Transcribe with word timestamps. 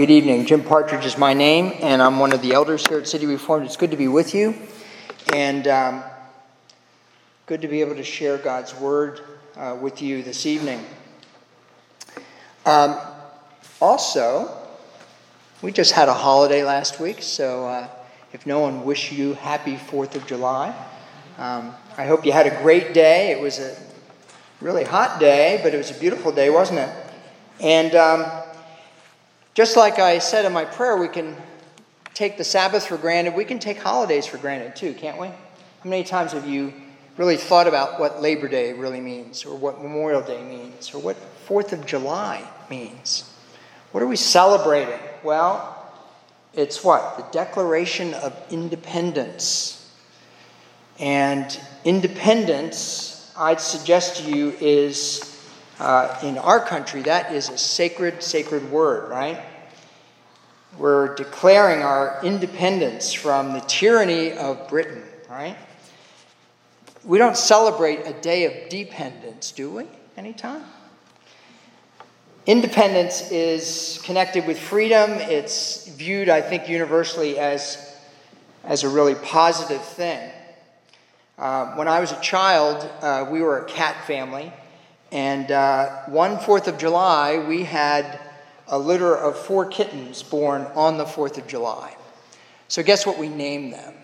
Good 0.00 0.10
evening. 0.10 0.46
Jim 0.46 0.64
Partridge 0.64 1.04
is 1.04 1.18
my 1.18 1.34
name, 1.34 1.74
and 1.82 2.00
I'm 2.00 2.18
one 2.18 2.32
of 2.32 2.40
the 2.40 2.54
elders 2.54 2.86
here 2.86 2.96
at 2.96 3.06
City 3.06 3.26
Reformed. 3.26 3.66
It's 3.66 3.76
good 3.76 3.90
to 3.90 3.98
be 3.98 4.08
with 4.08 4.34
you, 4.34 4.54
and 5.34 5.68
um, 5.68 6.02
good 7.44 7.60
to 7.60 7.68
be 7.68 7.82
able 7.82 7.96
to 7.96 8.02
share 8.02 8.38
God's 8.38 8.74
Word 8.74 9.20
uh, 9.58 9.76
with 9.78 10.00
you 10.00 10.22
this 10.22 10.46
evening. 10.46 10.82
Um, 12.64 12.96
also, 13.78 14.50
we 15.60 15.70
just 15.70 15.92
had 15.92 16.08
a 16.08 16.14
holiday 16.14 16.64
last 16.64 16.98
week, 16.98 17.20
so 17.20 17.66
uh, 17.66 17.88
if 18.32 18.46
no 18.46 18.60
one 18.60 18.86
wished 18.86 19.12
you 19.12 19.34
happy 19.34 19.76
4th 19.76 20.14
of 20.14 20.26
July, 20.26 20.68
um, 21.36 21.74
I 21.98 22.06
hope 22.06 22.24
you 22.24 22.32
had 22.32 22.46
a 22.46 22.62
great 22.62 22.94
day. 22.94 23.32
It 23.32 23.40
was 23.42 23.58
a 23.58 23.76
really 24.62 24.84
hot 24.84 25.20
day, 25.20 25.60
but 25.62 25.74
it 25.74 25.76
was 25.76 25.90
a 25.90 26.00
beautiful 26.00 26.32
day, 26.32 26.48
wasn't 26.48 26.78
it? 26.78 26.90
And 27.60 27.94
um, 27.94 28.24
just 29.54 29.76
like 29.76 29.98
I 29.98 30.18
said 30.18 30.44
in 30.44 30.52
my 30.52 30.64
prayer, 30.64 30.96
we 30.96 31.08
can 31.08 31.36
take 32.14 32.38
the 32.38 32.44
Sabbath 32.44 32.86
for 32.86 32.96
granted. 32.96 33.34
We 33.34 33.44
can 33.44 33.58
take 33.58 33.78
holidays 33.78 34.26
for 34.26 34.38
granted 34.38 34.76
too, 34.76 34.94
can't 34.94 35.20
we? 35.20 35.26
How 35.28 35.88
many 35.88 36.04
times 36.04 36.32
have 36.32 36.46
you 36.46 36.72
really 37.16 37.36
thought 37.36 37.66
about 37.66 37.98
what 37.98 38.22
Labor 38.22 38.48
Day 38.48 38.72
really 38.72 39.00
means, 39.00 39.44
or 39.44 39.56
what 39.56 39.82
Memorial 39.82 40.22
Day 40.22 40.42
means, 40.42 40.94
or 40.94 41.00
what 41.00 41.16
Fourth 41.16 41.72
of 41.72 41.84
July 41.84 42.42
means? 42.70 43.30
What 43.92 44.02
are 44.02 44.06
we 44.06 44.16
celebrating? 44.16 44.98
Well, 45.22 45.76
it's 46.54 46.84
what? 46.84 47.16
The 47.16 47.24
Declaration 47.32 48.14
of 48.14 48.34
Independence. 48.50 49.76
And 50.98 51.58
independence, 51.84 53.32
I'd 53.36 53.60
suggest 53.60 54.18
to 54.18 54.30
you, 54.30 54.50
is 54.60 55.29
uh, 55.80 56.18
in 56.22 56.36
our 56.36 56.60
country, 56.60 57.02
that 57.02 57.32
is 57.32 57.48
a 57.48 57.56
sacred, 57.56 58.22
sacred 58.22 58.70
word, 58.70 59.10
right? 59.10 59.42
We're 60.78 61.14
declaring 61.14 61.82
our 61.82 62.20
independence 62.22 63.12
from 63.12 63.54
the 63.54 63.60
tyranny 63.60 64.32
of 64.32 64.68
Britain, 64.68 65.02
right? 65.28 65.56
We 67.02 67.16
don't 67.16 67.36
celebrate 67.36 68.06
a 68.06 68.12
day 68.12 68.44
of 68.44 68.68
dependence, 68.68 69.52
do 69.52 69.70
we? 69.70 69.86
Anytime? 70.18 70.64
Independence 72.46 73.30
is 73.30 74.00
connected 74.04 74.46
with 74.46 74.58
freedom. 74.58 75.12
It's 75.12 75.88
viewed, 75.88 76.28
I 76.28 76.42
think, 76.42 76.68
universally 76.68 77.38
as, 77.38 77.96
as 78.64 78.84
a 78.84 78.88
really 78.88 79.14
positive 79.14 79.82
thing. 79.82 80.30
Uh, 81.38 81.74
when 81.74 81.88
I 81.88 82.00
was 82.00 82.12
a 82.12 82.20
child, 82.20 82.86
uh, 83.00 83.26
we 83.30 83.40
were 83.40 83.58
a 83.60 83.64
cat 83.64 84.04
family. 84.06 84.52
And 85.12 85.50
uh, 85.50 86.02
one 86.06 86.38
Fourth 86.38 86.68
of 86.68 86.78
July, 86.78 87.38
we 87.38 87.64
had 87.64 88.20
a 88.68 88.78
litter 88.78 89.16
of 89.16 89.36
four 89.36 89.66
kittens 89.66 90.22
born 90.22 90.62
on 90.74 90.98
the 90.98 91.06
Fourth 91.06 91.38
of 91.38 91.46
July. 91.46 91.94
So, 92.68 92.82
guess 92.82 93.04
what 93.04 93.18
we 93.18 93.28
named 93.28 93.72
them? 93.72 93.94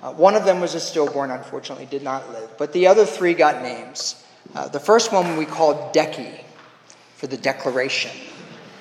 Uh, 0.00 0.12
one 0.12 0.34
of 0.34 0.44
them 0.44 0.60
was 0.60 0.74
a 0.74 0.80
stillborn, 0.80 1.30
unfortunately, 1.30 1.86
did 1.86 2.02
not 2.02 2.30
live, 2.30 2.50
but 2.58 2.72
the 2.72 2.86
other 2.86 3.04
three 3.04 3.34
got 3.34 3.62
names. 3.62 4.24
Uh, 4.54 4.68
the 4.68 4.78
first 4.78 5.12
one 5.12 5.36
we 5.36 5.46
called 5.46 5.92
Decky 5.94 6.40
for 7.16 7.26
the 7.26 7.36
Declaration 7.36 8.12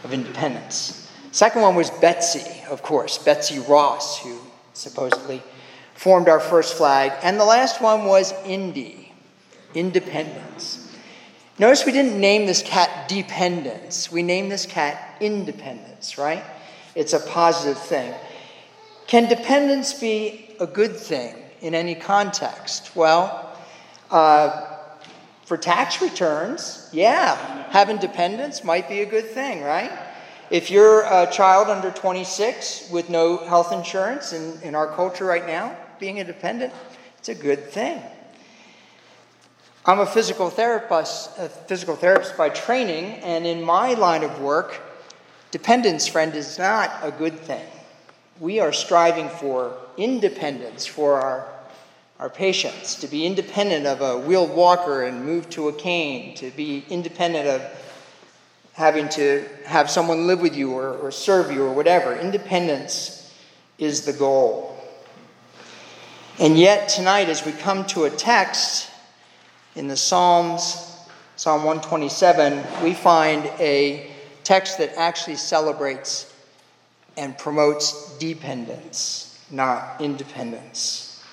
of 0.04 0.14
Independence. 0.14 1.12
Second 1.32 1.64
one 1.64 1.76
was 1.76 1.90
Betsy, 1.90 2.64
of 2.70 2.84
course, 2.84 3.18
Betsy 3.18 3.60
Ross, 3.60 4.20
who 4.20 4.40
supposedly 4.74 5.42
formed 5.96 6.30
our 6.30 6.40
first 6.40 6.76
flag. 6.76 7.14
And 7.24 7.40
the 7.40 7.46
last 7.46 7.82
one 7.82 8.06
was 8.06 8.34
Indy, 8.46 9.12
Independence. 9.74 10.75
Notice 11.58 11.86
we 11.86 11.94
didn't 11.94 12.20
name 12.20 12.46
this 12.46 12.62
cat 12.62 13.08
dependence. 13.08 14.12
We 14.12 14.24
named 14.24 14.52
this 14.52 14.66
cat 14.66 15.16
independence, 15.22 16.18
right? 16.18 16.44
It's 16.96 17.14
a 17.14 17.20
positive 17.20 17.82
thing. 17.82 18.14
Can 19.08 19.30
dependence 19.30 19.94
be 19.94 20.50
a 20.60 20.68
good 20.68 20.98
thing 20.98 21.34
in 21.62 21.74
any 21.74 21.96
context? 21.96 22.94
Well, 22.94 23.58
uh, 24.12 24.76
for 25.46 25.56
tax 25.56 26.02
returns, 26.02 26.90
yeah, 26.92 27.36
having 27.70 27.98
dependents 27.98 28.64
might 28.66 28.90
be 28.90 29.02
a 29.02 29.06
good 29.06 29.28
thing, 29.28 29.62
right? 29.62 29.92
If 30.50 30.70
you're 30.70 31.04
a 31.04 31.30
child 31.32 31.70
under 31.70 31.90
26 31.90 32.90
with 32.92 33.10
no 33.10 33.38
health 33.38 33.72
insurance 33.72 34.34
in, 34.34 34.60
in 34.62 34.76
our 34.76 34.88
culture 34.88 35.26
right 35.26 35.46
now, 35.48 35.78
being 36.00 36.20
a 36.20 36.24
dependent, 36.24 36.74
it's 37.18 37.30
a 37.30 37.36
good 37.36 37.70
thing. 37.70 38.02
I'm 39.88 40.00
a 40.00 40.06
physical 40.08 40.50
therapist, 40.50 41.38
a 41.38 41.48
physical 41.48 41.96
therapist 41.96 42.36
by 42.36 42.50
training, 42.50 43.20
and 43.22 43.46
in 43.46 43.62
my 43.62 43.94
line 43.94 44.24
of 44.24 44.42
work, 44.42 44.82
dependence, 45.52 46.08
friend, 46.08 46.34
is 46.34 46.58
not 46.58 46.92
a 47.04 47.12
good 47.12 47.38
thing. 47.38 47.68
We 48.40 48.60
are 48.60 48.74
striving 48.74 49.30
for 49.30 49.78
independence 49.96 50.88
for 50.88 51.22
our, 51.22 51.48
our 52.18 52.32
patients, 52.32 52.96
to 52.96 53.08
be 53.08 53.28
independent 53.28 53.86
of 53.86 54.02
a 54.02 54.18
wheeled 54.18 54.56
walker 54.56 55.04
and 55.04 55.24
move 55.24 55.52
to 55.52 55.68
a 55.68 55.74
cane, 55.74 56.34
to 56.38 56.50
be 56.50 56.84
independent 56.90 57.48
of 57.48 57.62
having 58.74 59.08
to 59.10 59.48
have 59.66 59.92
someone 59.92 60.26
live 60.26 60.42
with 60.42 60.56
you 60.56 60.74
or, 60.74 60.98
or 60.98 61.12
serve 61.12 61.52
you 61.52 61.64
or 61.64 61.72
whatever. 61.72 62.16
Independence 62.16 63.32
is 63.78 64.04
the 64.04 64.14
goal. 64.14 64.76
And 66.40 66.58
yet, 66.58 66.90
tonight, 66.90 67.30
as 67.30 67.46
we 67.46 67.52
come 67.52 67.86
to 67.86 68.06
a 68.06 68.10
text, 68.10 68.90
in 69.76 69.88
the 69.88 69.98
Psalms, 69.98 70.98
Psalm 71.36 71.64
127, 71.64 72.84
we 72.84 72.94
find 72.94 73.46
a 73.60 74.10
text 74.44 74.78
that 74.78 74.94
actually 74.98 75.36
celebrates 75.36 76.34
and 77.18 77.38
promotes 77.38 78.18
dependence, 78.18 79.44
not 79.52 80.00
independence. 80.00 81.24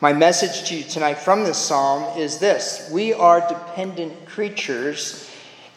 My 0.00 0.12
message 0.12 0.68
to 0.68 0.76
you 0.76 0.84
tonight 0.84 1.14
from 1.14 1.44
this 1.44 1.58
psalm 1.58 2.18
is 2.18 2.38
this 2.38 2.88
We 2.92 3.12
are 3.12 3.46
dependent 3.48 4.26
creatures, 4.26 5.30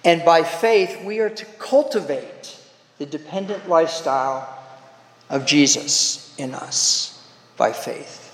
and 0.04 0.24
by 0.26 0.44
faith, 0.44 1.04
we 1.04 1.20
are 1.20 1.30
to 1.30 1.46
cultivate 1.60 2.58
the 2.98 3.06
dependent 3.06 3.68
lifestyle 3.70 4.48
of 5.30 5.46
Jesus 5.46 6.34
in 6.38 6.54
us 6.54 7.24
by 7.58 7.72
faith. 7.72 8.25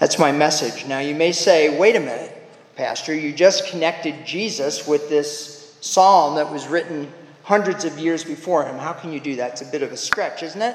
That's 0.00 0.18
my 0.18 0.32
message. 0.32 0.86
Now, 0.86 1.00
you 1.00 1.14
may 1.14 1.30
say, 1.30 1.78
wait 1.78 1.94
a 1.94 2.00
minute, 2.00 2.34
Pastor, 2.74 3.14
you 3.14 3.34
just 3.34 3.66
connected 3.66 4.24
Jesus 4.24 4.88
with 4.88 5.10
this 5.10 5.76
psalm 5.82 6.36
that 6.36 6.50
was 6.50 6.66
written 6.68 7.12
hundreds 7.42 7.84
of 7.84 7.98
years 7.98 8.24
before 8.24 8.64
him. 8.64 8.78
How 8.78 8.94
can 8.94 9.12
you 9.12 9.20
do 9.20 9.36
that? 9.36 9.52
It's 9.52 9.60
a 9.60 9.70
bit 9.70 9.82
of 9.82 9.92
a 9.92 9.98
stretch, 9.98 10.42
isn't 10.42 10.62
it? 10.62 10.74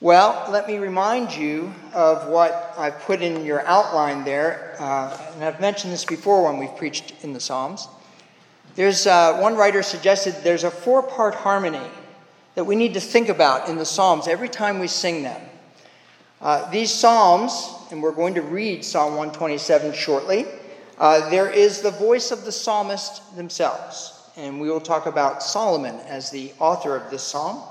Well, 0.00 0.44
let 0.50 0.66
me 0.66 0.78
remind 0.78 1.36
you 1.36 1.72
of 1.94 2.26
what 2.26 2.74
I've 2.76 2.98
put 3.02 3.22
in 3.22 3.44
your 3.44 3.64
outline 3.64 4.24
there. 4.24 4.74
Uh, 4.80 5.16
and 5.34 5.44
I've 5.44 5.60
mentioned 5.60 5.92
this 5.92 6.04
before 6.04 6.50
when 6.50 6.58
we've 6.58 6.76
preached 6.76 7.14
in 7.22 7.32
the 7.32 7.38
Psalms. 7.38 7.86
There's 8.74 9.06
uh, 9.06 9.38
one 9.38 9.54
writer 9.54 9.84
suggested 9.84 10.34
there's 10.42 10.64
a 10.64 10.70
four 10.72 11.00
part 11.00 11.36
harmony 11.36 11.86
that 12.56 12.64
we 12.64 12.74
need 12.74 12.94
to 12.94 13.00
think 13.00 13.28
about 13.28 13.68
in 13.68 13.76
the 13.76 13.84
Psalms 13.84 14.26
every 14.26 14.48
time 14.48 14.80
we 14.80 14.88
sing 14.88 15.22
them. 15.22 15.40
Uh, 16.40 16.70
these 16.70 16.92
Psalms 16.92 17.76
and 17.90 18.02
we're 18.02 18.12
going 18.12 18.34
to 18.34 18.42
read 18.42 18.84
Psalm 18.84 19.16
127 19.16 19.92
shortly. 19.92 20.46
Uh, 20.98 21.28
there 21.30 21.50
is 21.50 21.82
the 21.82 21.90
voice 21.90 22.30
of 22.30 22.44
the 22.44 22.52
psalmist 22.52 23.36
themselves, 23.36 24.30
and 24.36 24.60
we 24.60 24.70
will 24.70 24.80
talk 24.80 25.06
about 25.06 25.42
Solomon 25.42 25.96
as 26.06 26.30
the 26.30 26.52
author 26.58 26.96
of 26.96 27.10
this 27.10 27.22
psalm. 27.22 27.62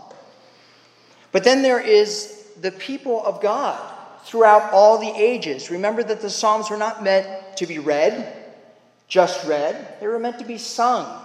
But 1.31 1.43
then 1.43 1.61
there 1.61 1.79
is 1.79 2.47
the 2.61 2.71
people 2.71 3.25
of 3.25 3.41
God 3.41 3.79
throughout 4.23 4.71
all 4.71 4.97
the 4.97 5.11
ages. 5.11 5.69
Remember 5.69 6.01
that 6.03 6.21
the 6.21 6.29
Psalms 6.29 6.69
were 6.69 6.77
not 6.77 7.03
meant 7.03 7.57
to 7.57 7.67
be 7.67 7.77
read, 7.77 8.33
just 9.07 9.45
read, 9.45 9.99
they 9.99 10.07
were 10.07 10.17
meant 10.17 10.39
to 10.39 10.45
be 10.45 10.57
sung. 10.57 11.23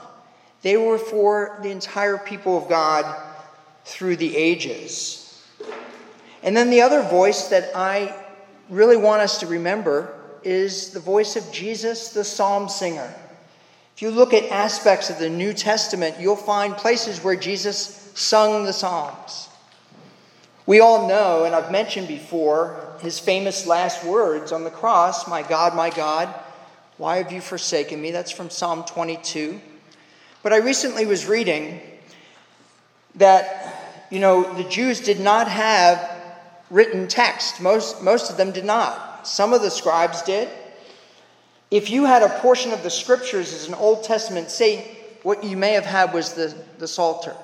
They 0.63 0.77
were 0.77 0.99
for 0.99 1.59
the 1.63 1.71
entire 1.71 2.19
people 2.19 2.59
of 2.59 2.69
God 2.69 3.23
through 3.85 4.17
the 4.17 4.37
ages. 4.37 5.20
And 6.43 6.57
then 6.57 6.71
the 6.71 6.83
other 6.83 7.03
voice 7.03 7.49
that 7.49 7.77
I 7.77 8.15
really 8.69 8.97
want 8.97 9.23
us 9.23 9.41
to 9.41 9.47
remember 9.47 10.15
is 10.43 10.91
the 10.91 11.01
voice 11.01 11.37
of 11.37 11.51
Jesus, 11.53 12.11
the 12.11 12.25
psalm 12.25 12.69
singer. 12.69 13.15
If 13.95 14.03
you 14.03 14.11
look 14.11 14.33
at 14.33 14.45
aspects 14.51 15.11
of 15.11 15.19
the 15.19 15.29
New 15.29 15.53
Testament, 15.53 16.17
you'll 16.19 16.37
find 16.37 16.75
places 16.75 17.23
where 17.23 17.37
Jesus 17.37 18.11
sung 18.15 18.65
the 18.65 18.73
Psalms. 18.73 19.49
We 20.65 20.81
all 20.81 21.09
know, 21.09 21.45
and 21.45 21.55
I've 21.55 21.71
mentioned 21.71 22.09
before, 22.09 22.97
his 23.03 23.19
famous 23.19 23.67
last 23.67 24.05
words 24.05 24.53
on 24.53 24.65
the 24.65 24.71
cross 24.71 25.27
My 25.29 25.43
God, 25.43 25.75
my 25.75 25.91
God, 25.91 26.33
why 26.97 27.17
have 27.17 27.33
you 27.33 27.41
forsaken 27.41 28.01
me? 28.01 28.11
That's 28.11 28.31
from 28.31 28.51
Psalm 28.51 28.85
22. 28.85 29.61
But 30.43 30.53
I 30.53 30.59
recently 30.59 31.07
was 31.07 31.27
reading 31.27 31.81
that, 33.17 34.07
you 34.11 34.21
know, 34.21 34.55
the 34.55 34.69
Jews 34.69 35.01
did 35.01 35.21
not 35.21 35.49
have 35.49 36.20
written 36.71 37.09
text. 37.09 37.61
Most, 37.61 38.03
most 38.03 38.31
of 38.31 38.37
them 38.37 38.53
did 38.53 38.65
not. 38.65 39.27
Some 39.27 39.53
of 39.53 39.63
the 39.63 39.71
scribes 39.71 40.23
did. 40.23 40.49
If 41.71 41.91
you 41.91 42.05
had 42.05 42.23
a 42.23 42.41
portion 42.41 42.73
of 42.73 42.83
the 42.83 42.91
scriptures 42.91 43.53
as 43.53 43.69
an 43.69 43.75
Old 43.75 44.03
Testament 44.03 44.51
saint, 44.51 44.87
what 45.23 45.45
you 45.45 45.57
may 45.57 45.73
have 45.73 45.85
had 45.85 46.13
was 46.13 46.33
the, 46.33 46.55
the 46.79 46.89
Psalter. 46.89 47.37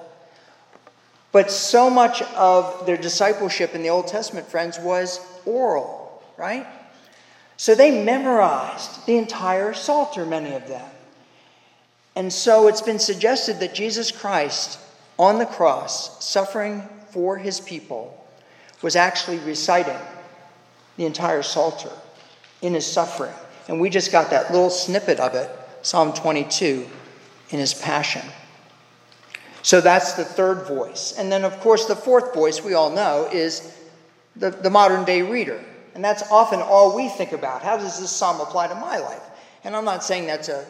But 1.32 1.50
so 1.50 1.90
much 1.90 2.23
of 2.23 2.87
their 2.87 2.96
discipleship 2.96 3.75
in 3.75 3.82
the 3.82 3.90
Old 3.90 4.06
Testament, 4.06 4.46
friends, 4.46 4.78
was 4.78 5.20
oral, 5.44 6.22
right? 6.37 6.67
So 7.56 7.75
they 7.75 8.02
memorized 8.02 9.06
the 9.06 9.17
entire 9.17 9.75
Psalter, 9.75 10.25
many 10.25 10.55
of 10.55 10.67
them. 10.67 10.88
And 12.14 12.32
so 12.32 12.69
it's 12.69 12.82
been 12.82 12.99
suggested 12.99 13.61
that 13.61 13.75
Jesus 13.75 14.11
Christ 14.11 14.79
on 15.19 15.38
the 15.38 15.46
cross, 15.46 16.25
suffering 16.25 16.82
for 17.11 17.37
his 17.37 17.61
people, 17.61 18.25
was 18.82 18.96
actually 18.96 19.38
reciting 19.38 19.99
the 20.96 21.06
entire 21.06 21.43
Psalter 21.43 21.93
in 22.62 22.75
his 22.75 22.87
suffering. 22.87 23.34
And 23.69 23.81
we 23.81 23.90
just 23.90 24.12
got 24.12 24.31
that 24.31 24.52
little 24.52 24.70
snippet 24.70 25.19
of 25.19 25.34
it, 25.34 25.50
Psalm 25.82 26.12
22, 26.12 26.87
in 27.50 27.58
his 27.58 27.75
passion. 27.75 28.23
So 29.62 29.81
that's 29.81 30.12
the 30.12 30.25
third 30.25 30.67
voice. 30.67 31.14
And 31.19 31.31
then, 31.31 31.44
of 31.44 31.58
course, 31.61 31.87
the 31.87 31.96
fourth 31.96 32.32
voice 32.32 32.62
we 32.62 32.75
all 32.75 32.90
know 32.90 33.28
is 33.32 33.76
the, 34.37 34.50
the 34.50 34.70
modern 34.70 35.05
day 35.05 35.22
reader. 35.22 35.61
And 35.94 36.05
that's 36.05 36.31
often 36.31 36.61
all 36.61 36.94
we 36.94 37.08
think 37.08 37.32
about. 37.32 37.62
How 37.62 37.76
does 37.76 37.99
this 37.99 38.11
psalm 38.11 38.40
apply 38.40 38.69
to 38.69 38.75
my 38.75 38.99
life? 38.99 39.22
And 39.64 39.75
I'm 39.75 39.84
not 39.84 40.05
saying 40.05 40.26
that's 40.26 40.49
a, 40.49 40.64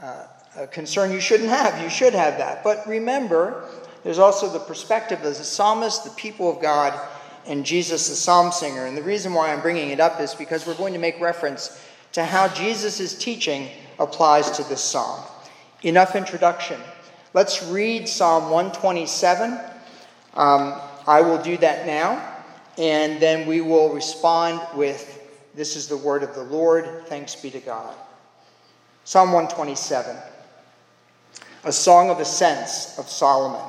uh, 0.00 0.26
a 0.56 0.66
concern 0.68 1.12
you 1.12 1.20
shouldn't 1.20 1.50
have. 1.50 1.82
You 1.82 1.90
should 1.90 2.14
have 2.14 2.38
that. 2.38 2.64
But 2.64 2.86
remember, 2.86 3.68
there's 4.04 4.18
also 4.18 4.48
the 4.48 4.60
perspective 4.60 5.18
of 5.18 5.24
the 5.24 5.34
psalmist, 5.34 6.04
the 6.04 6.10
people 6.10 6.50
of 6.50 6.62
God, 6.62 6.98
and 7.46 7.64
Jesus, 7.64 8.08
the 8.08 8.14
psalm 8.14 8.52
singer. 8.52 8.86
And 8.86 8.96
the 8.96 9.02
reason 9.02 9.34
why 9.34 9.52
I'm 9.52 9.60
bringing 9.60 9.90
it 9.90 10.00
up 10.00 10.20
is 10.20 10.34
because 10.34 10.66
we're 10.66 10.74
going 10.74 10.92
to 10.92 10.98
make 10.98 11.20
reference 11.20 11.80
to 12.12 12.24
how 12.24 12.48
Jesus' 12.48 13.16
teaching 13.16 13.68
applies 13.98 14.50
to 14.52 14.62
this 14.64 14.82
psalm. 14.82 15.22
Enough 15.82 16.14
introduction. 16.14 16.80
Let's 17.34 17.62
read 17.64 18.08
Psalm 18.08 18.50
127. 18.50 19.58
Um, 20.34 20.80
I 21.06 21.20
will 21.22 21.42
do 21.42 21.56
that 21.58 21.86
now, 21.86 22.36
and 22.78 23.20
then 23.20 23.46
we 23.46 23.60
will 23.60 23.92
respond 23.92 24.60
with 24.76 25.20
This 25.54 25.76
is 25.76 25.88
the 25.88 25.96
word 25.96 26.22
of 26.22 26.34
the 26.34 26.44
Lord. 26.44 27.06
Thanks 27.06 27.34
be 27.34 27.50
to 27.50 27.60
God. 27.60 27.94
Psalm 29.04 29.32
127, 29.32 30.16
a 31.64 31.72
song 31.72 32.08
of 32.08 32.20
ascents 32.20 32.98
of 32.98 33.08
Solomon. 33.08 33.68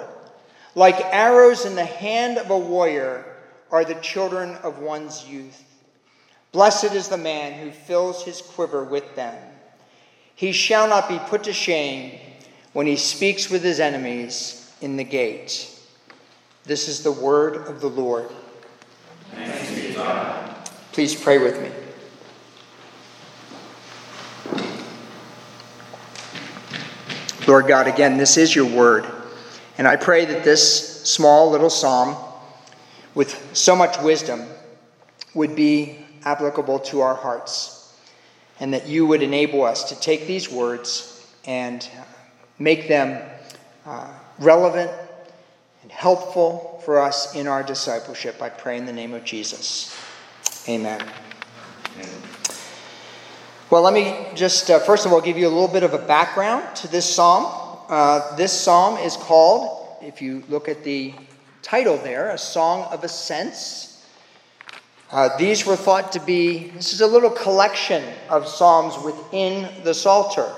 Like 0.75 0.95
arrows 1.13 1.65
in 1.65 1.75
the 1.75 1.85
hand 1.85 2.37
of 2.37 2.49
a 2.49 2.57
warrior 2.57 3.25
are 3.69 3.83
the 3.83 3.95
children 3.95 4.55
of 4.63 4.79
one's 4.79 5.27
youth. 5.27 5.63
Blessed 6.51 6.93
is 6.93 7.07
the 7.07 7.17
man 7.17 7.53
who 7.59 7.71
fills 7.71 8.23
his 8.23 8.41
quiver 8.41 8.83
with 8.83 9.15
them. 9.15 9.35
He 10.35 10.51
shall 10.51 10.87
not 10.87 11.07
be 11.07 11.19
put 11.19 11.43
to 11.43 11.53
shame 11.53 12.19
when 12.73 12.87
he 12.87 12.95
speaks 12.95 13.49
with 13.49 13.63
his 13.63 13.79
enemies 13.79 14.73
in 14.81 14.97
the 14.97 15.03
gate. 15.03 15.69
This 16.63 16.87
is 16.87 17.03
the 17.03 17.11
word 17.11 17.67
of 17.67 17.81
the 17.81 17.89
Lord. 17.89 18.29
Please 20.91 21.15
pray 21.15 21.37
with 21.37 21.61
me. 21.61 21.71
Lord 27.47 27.67
God, 27.67 27.87
again, 27.87 28.17
this 28.17 28.37
is 28.37 28.55
your 28.55 28.65
word. 28.65 29.05
And 29.81 29.87
I 29.87 29.95
pray 29.95 30.25
that 30.25 30.43
this 30.43 31.01
small 31.09 31.49
little 31.49 31.71
psalm, 31.71 32.15
with 33.15 33.57
so 33.57 33.75
much 33.75 33.99
wisdom, 33.99 34.45
would 35.33 35.55
be 35.55 36.05
applicable 36.23 36.77
to 36.81 37.01
our 37.01 37.15
hearts. 37.15 37.91
And 38.59 38.75
that 38.75 38.85
you 38.85 39.07
would 39.07 39.23
enable 39.23 39.63
us 39.63 39.85
to 39.85 39.99
take 39.99 40.27
these 40.27 40.51
words 40.51 41.25
and 41.45 41.89
make 42.59 42.89
them 42.89 43.27
uh, 43.87 44.07
relevant 44.37 44.91
and 45.81 45.91
helpful 45.91 46.79
for 46.85 47.01
us 47.01 47.33
in 47.33 47.47
our 47.47 47.63
discipleship. 47.63 48.39
I 48.39 48.49
pray 48.49 48.77
in 48.77 48.85
the 48.85 48.93
name 48.93 49.15
of 49.15 49.23
Jesus. 49.23 49.97
Amen. 50.69 51.01
Amen. 51.95 52.21
Well, 53.71 53.81
let 53.81 53.95
me 53.95 54.27
just, 54.35 54.69
uh, 54.69 54.77
first 54.77 55.07
of 55.07 55.11
all, 55.11 55.21
give 55.21 55.39
you 55.39 55.47
a 55.47 55.49
little 55.49 55.67
bit 55.67 55.81
of 55.81 55.95
a 55.95 56.05
background 56.05 56.75
to 56.75 56.87
this 56.87 57.11
psalm. 57.11 57.60
Uh, 57.91 58.33
this 58.37 58.57
psalm 58.57 58.97
is 58.99 59.17
called, 59.17 59.85
if 60.01 60.21
you 60.21 60.41
look 60.47 60.69
at 60.69 60.81
the 60.81 61.13
title 61.61 61.97
there, 61.97 62.29
A 62.29 62.37
Song 62.37 62.83
of 62.83 63.03
Ascents. 63.03 64.07
Uh, 65.11 65.35
these 65.35 65.65
were 65.65 65.75
thought 65.75 66.09
to 66.13 66.21
be, 66.21 66.69
this 66.69 66.93
is 66.93 67.01
a 67.01 67.07
little 67.07 67.29
collection 67.29 68.01
of 68.29 68.47
psalms 68.47 68.97
within 69.03 69.83
the 69.83 69.93
Psalter. 69.93 70.49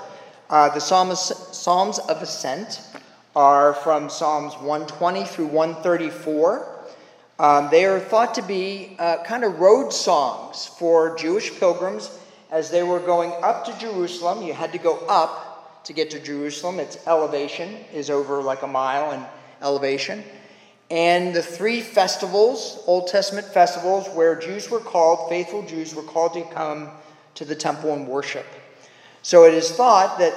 Uh, 0.48 0.72
the 0.74 0.80
Psalms, 0.80 1.18
Psalms 1.18 1.98
of 1.98 2.22
Ascent 2.22 2.80
are 3.34 3.74
from 3.74 4.08
Psalms 4.08 4.54
120 4.54 5.24
through 5.24 5.46
134. 5.46 6.86
Um, 7.40 7.68
they 7.68 7.84
are 7.84 7.98
thought 7.98 8.32
to 8.36 8.42
be 8.42 8.94
uh, 9.00 9.24
kind 9.24 9.42
of 9.42 9.58
road 9.58 9.92
songs 9.92 10.68
for 10.78 11.16
Jewish 11.16 11.58
pilgrims 11.58 12.16
as 12.52 12.70
they 12.70 12.84
were 12.84 13.00
going 13.00 13.32
up 13.42 13.64
to 13.64 13.76
Jerusalem. 13.80 14.46
You 14.46 14.54
had 14.54 14.70
to 14.70 14.78
go 14.78 15.04
up 15.08 15.43
to 15.84 15.92
get 15.92 16.10
to 16.10 16.20
Jerusalem. 16.20 16.80
Its 16.80 16.98
elevation 17.06 17.76
is 17.92 18.10
over 18.10 18.42
like 18.42 18.62
a 18.62 18.66
mile 18.66 19.12
in 19.12 19.22
elevation. 19.62 20.24
And 20.90 21.34
the 21.34 21.42
three 21.42 21.80
festivals, 21.80 22.82
Old 22.86 23.08
Testament 23.08 23.46
festivals, 23.46 24.08
where 24.08 24.34
Jews 24.34 24.70
were 24.70 24.80
called, 24.80 25.28
faithful 25.28 25.62
Jews 25.62 25.94
were 25.94 26.02
called 26.02 26.34
to 26.34 26.42
come 26.52 26.90
to 27.36 27.44
the 27.44 27.54
temple 27.54 27.92
and 27.92 28.06
worship. 28.06 28.46
So 29.22 29.44
it 29.44 29.54
is 29.54 29.70
thought 29.70 30.18
that 30.18 30.34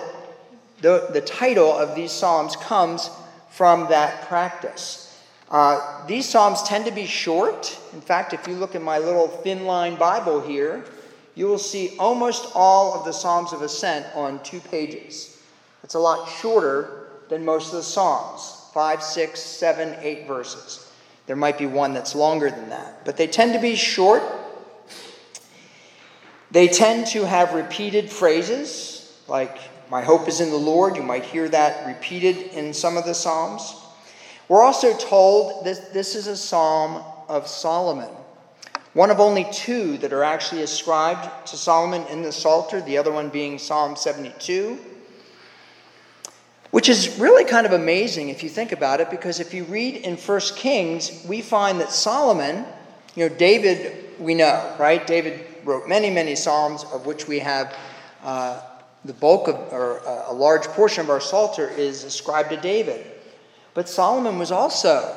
the, 0.81 1.07
the 1.11 1.21
title 1.21 1.71
of 1.71 1.95
these 1.95 2.11
Psalms 2.11 2.55
comes 2.55 3.09
from 3.49 3.89
that 3.89 4.27
practice. 4.27 5.03
Uh, 5.49 6.05
these 6.07 6.27
Psalms 6.27 6.63
tend 6.63 6.85
to 6.85 6.91
be 6.91 7.05
short. 7.05 7.77
In 7.93 8.01
fact, 8.01 8.33
if 8.33 8.47
you 8.47 8.55
look 8.55 8.75
at 8.75 8.81
my 8.81 8.97
little 8.97 9.27
thin 9.27 9.65
line 9.65 9.95
Bible 9.95 10.41
here, 10.41 10.85
you 11.35 11.47
will 11.47 11.59
see 11.59 11.95
almost 11.99 12.51
all 12.55 12.93
of 12.93 13.05
the 13.05 13.11
Psalms 13.11 13.53
of 13.53 13.61
Ascent 13.61 14.05
on 14.15 14.41
two 14.43 14.59
pages. 14.59 15.36
It's 15.87 15.95
a 15.95 15.99
lot 15.99 16.27
shorter 16.27 17.07
than 17.29 17.45
most 17.45 17.67
of 17.67 17.77
the 17.77 17.83
Psalms 17.83 18.65
five, 18.73 19.01
six, 19.01 19.39
seven, 19.39 19.95
eight 20.01 20.27
verses. 20.27 20.91
There 21.27 21.37
might 21.37 21.57
be 21.57 21.65
one 21.65 21.93
that's 21.93 22.13
longer 22.13 22.51
than 22.51 22.67
that, 22.69 23.05
but 23.05 23.15
they 23.15 23.25
tend 23.25 23.53
to 23.53 23.59
be 23.59 23.75
short 23.75 24.21
they 26.51 26.67
tend 26.67 27.07
to 27.07 27.25
have 27.25 27.53
repeated 27.53 28.09
phrases, 28.09 29.17
like, 29.27 29.57
My 29.89 30.01
hope 30.01 30.27
is 30.27 30.41
in 30.41 30.49
the 30.49 30.57
Lord. 30.57 30.95
You 30.95 31.03
might 31.03 31.23
hear 31.23 31.47
that 31.49 31.87
repeated 31.87 32.37
in 32.53 32.73
some 32.73 32.97
of 32.97 33.05
the 33.05 33.13
Psalms. 33.13 33.75
We're 34.49 34.63
also 34.63 34.95
told 34.97 35.65
that 35.65 35.93
this 35.93 36.15
is 36.15 36.27
a 36.27 36.35
psalm 36.37 37.03
of 37.27 37.47
Solomon, 37.47 38.09
one 38.93 39.11
of 39.11 39.19
only 39.19 39.45
two 39.51 39.97
that 39.99 40.13
are 40.13 40.23
actually 40.23 40.61
ascribed 40.61 41.47
to 41.47 41.57
Solomon 41.57 42.03
in 42.07 42.21
the 42.21 42.31
Psalter, 42.31 42.81
the 42.81 42.97
other 42.97 43.11
one 43.11 43.29
being 43.29 43.59
Psalm 43.59 43.95
72. 43.97 44.79
Which 46.71 46.89
is 46.89 47.17
really 47.17 47.45
kind 47.45 47.65
of 47.65 47.71
amazing 47.71 48.29
if 48.29 48.43
you 48.43 48.49
think 48.49 48.71
about 48.71 48.99
it, 48.99 49.09
because 49.09 49.39
if 49.39 49.53
you 49.53 49.63
read 49.65 49.95
in 49.95 50.17
1 50.17 50.39
Kings, 50.55 51.25
we 51.27 51.41
find 51.41 51.79
that 51.79 51.91
Solomon, 51.91 52.65
you 53.15 53.29
know, 53.29 53.35
David, 53.35 54.19
we 54.19 54.33
know, 54.33 54.75
right? 54.77 55.05
David 55.07 55.45
wrote 55.63 55.87
many, 55.87 56.09
many 56.09 56.35
psalms, 56.35 56.83
of 56.93 57.05
which 57.05 57.27
we 57.27 57.39
have 57.39 57.75
uh, 58.23 58.61
the 59.05 59.13
bulk 59.13 59.47
of, 59.47 59.55
or 59.71 60.05
uh, 60.07 60.31
a 60.31 60.33
large 60.33 60.65
portion 60.67 61.01
of 61.01 61.09
our 61.09 61.21
Psalter 61.21 61.69
is 61.69 62.03
ascribed 62.03 62.49
to 62.49 62.57
David. 62.57 63.05
But 63.73 63.87
Solomon 63.87 64.37
was 64.37 64.51
also 64.51 65.15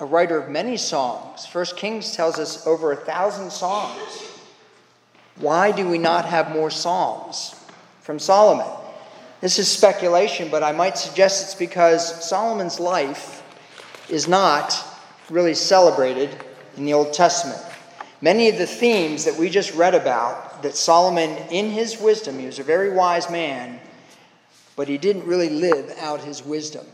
a 0.00 0.04
writer 0.04 0.38
of 0.38 0.48
many 0.48 0.76
songs. 0.76 1.44
First 1.44 1.76
Kings 1.76 2.14
tells 2.14 2.38
us 2.38 2.66
over 2.66 2.92
a 2.92 2.96
thousand 2.96 3.50
songs. 3.50 4.30
Why 5.36 5.72
do 5.72 5.88
we 5.88 5.98
not 5.98 6.24
have 6.24 6.52
more 6.52 6.70
psalms 6.70 7.54
from 8.00 8.18
Solomon? 8.18 8.66
This 9.40 9.58
is 9.58 9.70
speculation, 9.70 10.48
but 10.50 10.64
I 10.64 10.72
might 10.72 10.98
suggest 10.98 11.44
it's 11.44 11.54
because 11.54 12.28
Solomon's 12.28 12.80
life 12.80 13.42
is 14.08 14.26
not 14.26 14.74
really 15.30 15.54
celebrated 15.54 16.30
in 16.76 16.84
the 16.84 16.94
Old 16.94 17.12
Testament. 17.12 17.60
Many 18.20 18.48
of 18.48 18.58
the 18.58 18.66
themes 18.66 19.24
that 19.26 19.36
we 19.36 19.48
just 19.48 19.74
read 19.74 19.94
about, 19.94 20.62
that 20.62 20.74
Solomon, 20.74 21.30
in 21.50 21.70
his 21.70 22.00
wisdom, 22.00 22.38
he 22.38 22.46
was 22.46 22.58
a 22.58 22.64
very 22.64 22.90
wise 22.90 23.30
man, 23.30 23.78
but 24.74 24.88
he 24.88 24.98
didn't 24.98 25.24
really 25.24 25.50
live 25.50 25.96
out 26.00 26.20
his 26.20 26.44
wisdom. 26.44 26.84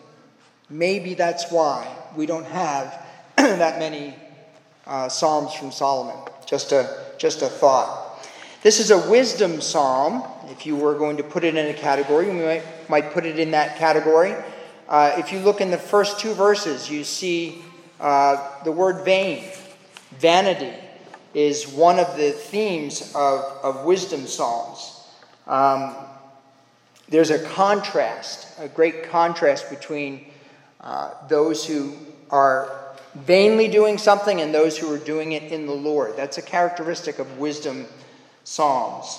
Maybe 0.68 1.14
that's 1.14 1.50
why 1.50 1.86
we 2.14 2.26
don't 2.26 2.46
have 2.46 3.06
that 3.36 3.78
many 3.78 4.14
uh, 4.86 5.08
Psalms 5.08 5.54
from 5.54 5.72
Solomon. 5.72 6.16
Just 6.44 6.72
a, 6.72 7.04
just 7.16 7.40
a 7.40 7.48
thought. 7.48 8.22
This 8.62 8.80
is 8.80 8.90
a 8.90 9.10
wisdom 9.10 9.62
psalm. 9.62 10.24
If 10.56 10.66
you 10.66 10.76
were 10.76 10.94
going 10.94 11.16
to 11.16 11.24
put 11.24 11.42
it 11.42 11.56
in 11.56 11.66
a 11.66 11.74
category, 11.74 12.28
we 12.28 12.40
might, 12.40 12.62
might 12.88 13.12
put 13.12 13.26
it 13.26 13.40
in 13.40 13.50
that 13.50 13.76
category. 13.76 14.34
Uh, 14.88 15.16
if 15.18 15.32
you 15.32 15.40
look 15.40 15.60
in 15.60 15.72
the 15.72 15.78
first 15.78 16.20
two 16.20 16.32
verses, 16.32 16.88
you 16.88 17.02
see 17.02 17.60
uh, 17.98 18.62
the 18.62 18.70
word 18.70 19.04
vain, 19.04 19.50
vanity, 20.18 20.72
is 21.34 21.66
one 21.66 21.98
of 21.98 22.16
the 22.16 22.30
themes 22.30 23.12
of, 23.16 23.40
of 23.64 23.84
wisdom 23.84 24.28
psalms. 24.28 25.04
Um, 25.48 25.96
there's 27.08 27.30
a 27.30 27.42
contrast, 27.48 28.46
a 28.60 28.68
great 28.68 29.10
contrast 29.10 29.68
between 29.70 30.24
uh, 30.80 31.10
those 31.28 31.66
who 31.66 31.94
are 32.30 32.94
vainly 33.16 33.66
doing 33.66 33.98
something 33.98 34.40
and 34.40 34.54
those 34.54 34.78
who 34.78 34.92
are 34.94 34.98
doing 34.98 35.32
it 35.32 35.50
in 35.50 35.66
the 35.66 35.74
Lord. 35.74 36.16
That's 36.16 36.38
a 36.38 36.42
characteristic 36.42 37.18
of 37.18 37.38
wisdom 37.38 37.86
psalms. 38.44 39.18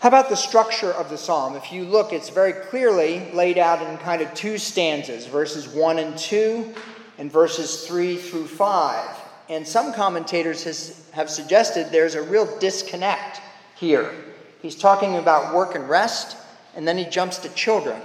How 0.00 0.08
about 0.08 0.30
the 0.30 0.36
structure 0.36 0.90
of 0.90 1.10
the 1.10 1.18
psalm? 1.18 1.56
If 1.56 1.72
you 1.72 1.84
look, 1.84 2.14
it's 2.14 2.30
very 2.30 2.54
clearly 2.54 3.30
laid 3.32 3.58
out 3.58 3.82
in 3.82 3.98
kind 3.98 4.22
of 4.22 4.32
two 4.32 4.56
stanzas 4.56 5.26
verses 5.26 5.68
1 5.68 5.98
and 5.98 6.16
2, 6.16 6.74
and 7.18 7.30
verses 7.30 7.86
3 7.86 8.16
through 8.16 8.46
5. 8.46 9.16
And 9.50 9.68
some 9.68 9.92
commentators 9.92 10.64
has, 10.64 11.06
have 11.12 11.28
suggested 11.28 11.88
there's 11.90 12.14
a 12.14 12.22
real 12.22 12.46
disconnect 12.60 13.42
here. 13.76 14.14
He's 14.62 14.74
talking 14.74 15.16
about 15.16 15.54
work 15.54 15.74
and 15.74 15.86
rest, 15.86 16.38
and 16.74 16.88
then 16.88 16.96
he 16.96 17.04
jumps 17.04 17.36
to 17.38 17.50
children. 17.50 18.00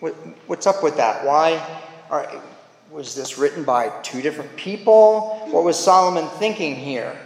What, 0.00 0.12
what's 0.46 0.66
up 0.66 0.82
with 0.82 0.98
that? 0.98 1.24
Why 1.24 1.80
are, 2.10 2.30
was 2.90 3.14
this 3.14 3.38
written 3.38 3.64
by 3.64 3.88
two 4.02 4.20
different 4.20 4.54
people? 4.56 5.38
What 5.50 5.64
was 5.64 5.82
Solomon 5.82 6.28
thinking 6.38 6.76
here? 6.76 7.16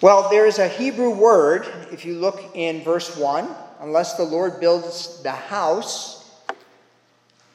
Well, 0.00 0.30
there 0.30 0.46
is 0.46 0.60
a 0.60 0.68
Hebrew 0.68 1.10
word, 1.10 1.66
if 1.90 2.04
you 2.04 2.14
look 2.20 2.54
in 2.54 2.84
verse 2.84 3.16
1, 3.16 3.48
unless 3.80 4.14
the 4.14 4.22
Lord 4.22 4.60
builds 4.60 5.20
the 5.24 5.32
house, 5.32 6.18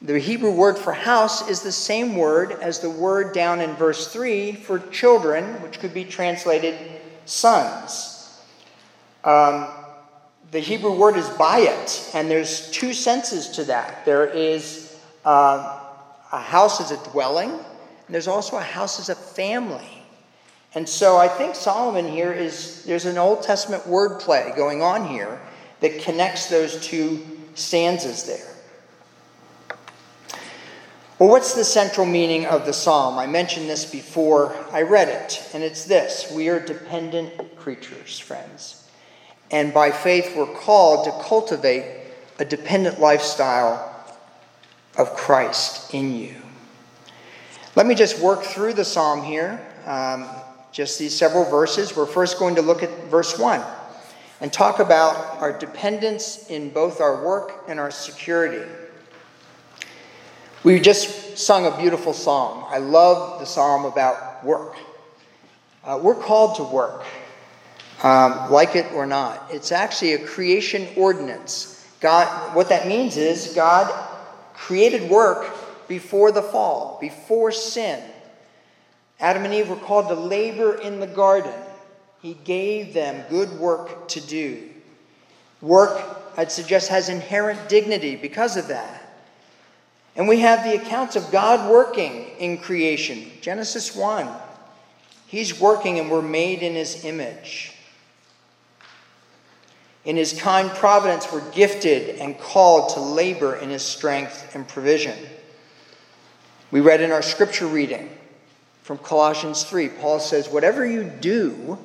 the 0.02 0.18
Hebrew 0.18 0.50
word 0.50 0.76
for 0.76 0.92
house 0.92 1.48
is 1.48 1.62
the 1.62 1.72
same 1.72 2.16
word 2.16 2.52
as 2.52 2.80
the 2.80 2.90
word 2.90 3.32
down 3.32 3.62
in 3.62 3.72
verse 3.76 4.12
3 4.12 4.52
for 4.52 4.78
children, 4.78 5.62
which 5.62 5.78
could 5.78 5.94
be 5.94 6.04
translated 6.04 6.78
sons. 7.24 8.38
Um, 9.24 9.68
the 10.50 10.60
Hebrew 10.60 10.92
word 10.92 11.16
is 11.16 11.26
bayit, 11.30 12.14
and 12.14 12.30
there's 12.30 12.70
two 12.70 12.92
senses 12.92 13.48
to 13.52 13.64
that. 13.64 14.04
There 14.04 14.26
is 14.26 14.94
uh, 15.24 15.80
a 16.30 16.40
house 16.40 16.82
as 16.82 16.90
a 16.90 17.10
dwelling, 17.10 17.52
and 17.52 17.60
there's 18.10 18.28
also 18.28 18.58
a 18.58 18.62
house 18.62 19.00
as 19.00 19.08
a 19.08 19.14
family. 19.14 20.03
And 20.74 20.88
so 20.88 21.16
I 21.16 21.28
think 21.28 21.54
Solomon 21.54 22.08
here 22.08 22.32
is, 22.32 22.82
there's 22.84 23.04
an 23.04 23.18
Old 23.18 23.42
Testament 23.42 23.86
word 23.86 24.20
play 24.20 24.52
going 24.56 24.82
on 24.82 25.06
here 25.08 25.40
that 25.80 26.00
connects 26.00 26.46
those 26.46 26.84
two 26.84 27.24
stanzas 27.54 28.24
there. 28.24 28.54
Well, 31.18 31.28
what's 31.28 31.54
the 31.54 31.64
central 31.64 32.06
meaning 32.06 32.44
of 32.46 32.66
the 32.66 32.72
psalm? 32.72 33.18
I 33.18 33.26
mentioned 33.28 33.70
this 33.70 33.84
before 33.84 34.54
I 34.72 34.82
read 34.82 35.08
it, 35.08 35.48
and 35.54 35.62
it's 35.62 35.84
this 35.84 36.30
We 36.34 36.48
are 36.48 36.58
dependent 36.58 37.56
creatures, 37.56 38.18
friends. 38.18 38.88
And 39.52 39.72
by 39.72 39.92
faith, 39.92 40.34
we're 40.36 40.52
called 40.52 41.04
to 41.04 41.12
cultivate 41.28 41.84
a 42.40 42.44
dependent 42.44 42.98
lifestyle 42.98 43.94
of 44.96 45.14
Christ 45.14 45.94
in 45.94 46.16
you. 46.16 46.34
Let 47.76 47.86
me 47.86 47.94
just 47.94 48.18
work 48.18 48.42
through 48.42 48.72
the 48.72 48.84
psalm 48.84 49.22
here, 49.22 49.64
um, 49.86 50.28
just 50.74 50.98
these 50.98 51.16
several 51.16 51.44
verses. 51.44 51.96
We're 51.96 52.04
first 52.04 52.36
going 52.36 52.56
to 52.56 52.62
look 52.62 52.82
at 52.82 52.90
verse 53.04 53.38
1 53.38 53.62
and 54.40 54.52
talk 54.52 54.80
about 54.80 55.40
our 55.40 55.56
dependence 55.56 56.50
in 56.50 56.68
both 56.70 57.00
our 57.00 57.24
work 57.24 57.64
and 57.68 57.78
our 57.78 57.92
security. 57.92 58.68
We 60.64 60.80
just 60.80 61.38
sung 61.38 61.64
a 61.66 61.76
beautiful 61.78 62.12
song. 62.12 62.66
I 62.68 62.78
love 62.78 63.38
the 63.38 63.46
psalm 63.46 63.84
about 63.84 64.44
work. 64.44 64.74
Uh, 65.84 66.00
we're 66.02 66.16
called 66.16 66.56
to 66.56 66.64
work, 66.64 67.04
um, 68.02 68.50
like 68.50 68.74
it 68.74 68.90
or 68.94 69.06
not. 69.06 69.46
It's 69.52 69.70
actually 69.70 70.14
a 70.14 70.26
creation 70.26 70.88
ordinance. 70.96 71.86
God, 72.00 72.56
what 72.56 72.68
that 72.70 72.88
means 72.88 73.16
is 73.16 73.52
God 73.54 73.92
created 74.54 75.08
work 75.08 75.54
before 75.86 76.32
the 76.32 76.42
fall, 76.42 76.98
before 77.00 77.52
sin. 77.52 78.02
Adam 79.20 79.44
and 79.44 79.54
Eve 79.54 79.68
were 79.68 79.76
called 79.76 80.08
to 80.08 80.14
labor 80.14 80.74
in 80.74 81.00
the 81.00 81.06
garden. 81.06 81.54
He 82.20 82.34
gave 82.44 82.94
them 82.94 83.24
good 83.28 83.52
work 83.58 84.08
to 84.08 84.20
do. 84.20 84.70
Work, 85.60 86.02
I'd 86.36 86.50
suggest, 86.50 86.88
has 86.88 87.08
inherent 87.08 87.68
dignity 87.68 88.16
because 88.16 88.56
of 88.56 88.68
that. 88.68 89.00
And 90.16 90.28
we 90.28 90.40
have 90.40 90.64
the 90.64 90.74
accounts 90.74 91.16
of 91.16 91.30
God 91.30 91.70
working 91.70 92.26
in 92.38 92.58
creation. 92.58 93.30
Genesis 93.40 93.94
1. 93.94 94.28
He's 95.26 95.58
working 95.60 95.98
and 95.98 96.10
we're 96.10 96.22
made 96.22 96.62
in 96.62 96.74
his 96.74 97.04
image. 97.04 97.72
In 100.04 100.16
his 100.16 100.38
kind 100.38 100.70
providence, 100.70 101.32
we're 101.32 101.50
gifted 101.50 102.16
and 102.20 102.38
called 102.38 102.90
to 102.90 103.00
labor 103.00 103.56
in 103.56 103.70
his 103.70 103.82
strength 103.82 104.54
and 104.54 104.68
provision. 104.68 105.18
We 106.70 106.80
read 106.80 107.00
in 107.00 107.10
our 107.10 107.22
scripture 107.22 107.66
reading 107.66 108.10
from 108.84 108.98
Colossians 108.98 109.64
3, 109.64 109.88
Paul 109.88 110.20
says, 110.20 110.50
Whatever 110.50 110.84
you 110.84 111.04
do, 111.04 111.78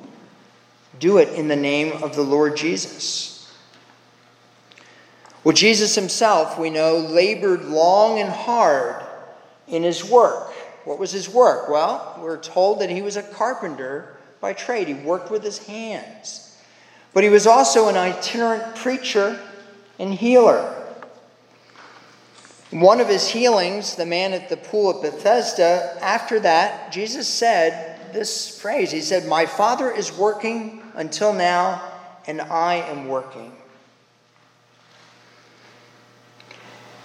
do 0.98 1.16
it 1.16 1.30
in 1.30 1.48
the 1.48 1.56
name 1.56 2.02
of 2.02 2.14
the 2.14 2.22
Lord 2.22 2.58
Jesus. 2.58 3.50
Well, 5.42 5.54
Jesus 5.54 5.94
himself, 5.94 6.58
we 6.58 6.68
know, 6.68 6.98
labored 6.98 7.64
long 7.64 8.20
and 8.20 8.28
hard 8.28 9.02
in 9.66 9.82
his 9.82 10.04
work. 10.04 10.52
What 10.84 10.98
was 10.98 11.10
his 11.10 11.26
work? 11.26 11.70
Well, 11.70 12.18
we're 12.20 12.36
told 12.36 12.80
that 12.80 12.90
he 12.90 13.00
was 13.00 13.16
a 13.16 13.22
carpenter 13.22 14.18
by 14.42 14.52
trade, 14.52 14.86
he 14.86 14.94
worked 14.94 15.30
with 15.30 15.42
his 15.42 15.56
hands. 15.66 16.54
But 17.14 17.24
he 17.24 17.30
was 17.30 17.46
also 17.46 17.88
an 17.88 17.96
itinerant 17.96 18.76
preacher 18.76 19.40
and 19.98 20.12
healer. 20.12 20.79
One 22.70 23.00
of 23.00 23.08
his 23.08 23.28
healings, 23.28 23.96
the 23.96 24.06
man 24.06 24.32
at 24.32 24.48
the 24.48 24.56
pool 24.56 24.94
at 24.94 25.02
Bethesda, 25.02 25.98
after 26.00 26.38
that, 26.40 26.92
Jesus 26.92 27.26
said 27.26 28.12
this 28.12 28.60
phrase 28.60 28.92
He 28.92 29.00
said, 29.00 29.26
My 29.26 29.46
Father 29.46 29.90
is 29.90 30.12
working 30.12 30.82
until 30.94 31.32
now, 31.32 31.82
and 32.26 32.40
I 32.40 32.76
am 32.76 33.08
working. 33.08 33.52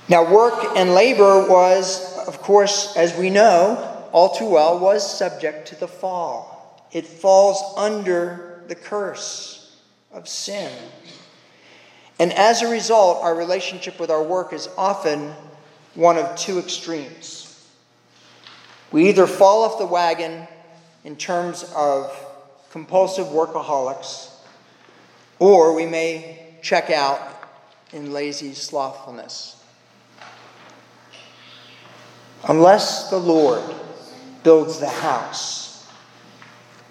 Now, 0.07 0.31
work 0.31 0.53
and 0.75 0.93
labor 0.93 1.49
was, 1.49 2.15
of 2.27 2.39
course, 2.41 2.95
as 2.95 3.17
we 3.17 3.31
know 3.31 4.07
all 4.11 4.35
too 4.35 4.47
well, 4.47 4.77
was 4.77 5.17
subject 5.17 5.67
to 5.69 5.75
the 5.75 5.87
fall. 5.87 6.87
It 6.91 7.07
falls 7.07 7.61
under 7.75 8.61
the 8.67 8.75
curse 8.75 9.77
of 10.13 10.27
sin. 10.27 10.71
And 12.19 12.31
as 12.33 12.61
a 12.61 12.69
result, 12.69 13.23
our 13.23 13.35
relationship 13.35 13.99
with 13.99 14.11
our 14.11 14.23
work 14.23 14.53
is 14.53 14.69
often 14.77 15.33
one 15.95 16.17
of 16.17 16.37
two 16.37 16.59
extremes. 16.59 17.41
We 18.91 19.09
either 19.09 19.27
fall 19.27 19.63
off 19.63 19.79
the 19.79 19.85
wagon 19.85 20.47
in 21.03 21.15
terms 21.15 21.63
of 21.75 22.15
compulsive 22.71 23.27
workaholics, 23.27 24.31
or 25.39 25.73
we 25.73 25.85
may 25.85 26.55
check 26.61 26.89
out 26.89 27.19
in 27.93 28.11
lazy 28.11 28.53
slothfulness. 28.53 29.63
Unless 32.47 33.09
the 33.09 33.17
Lord 33.17 33.63
builds 34.43 34.79
the 34.79 34.89
house, 34.89 35.87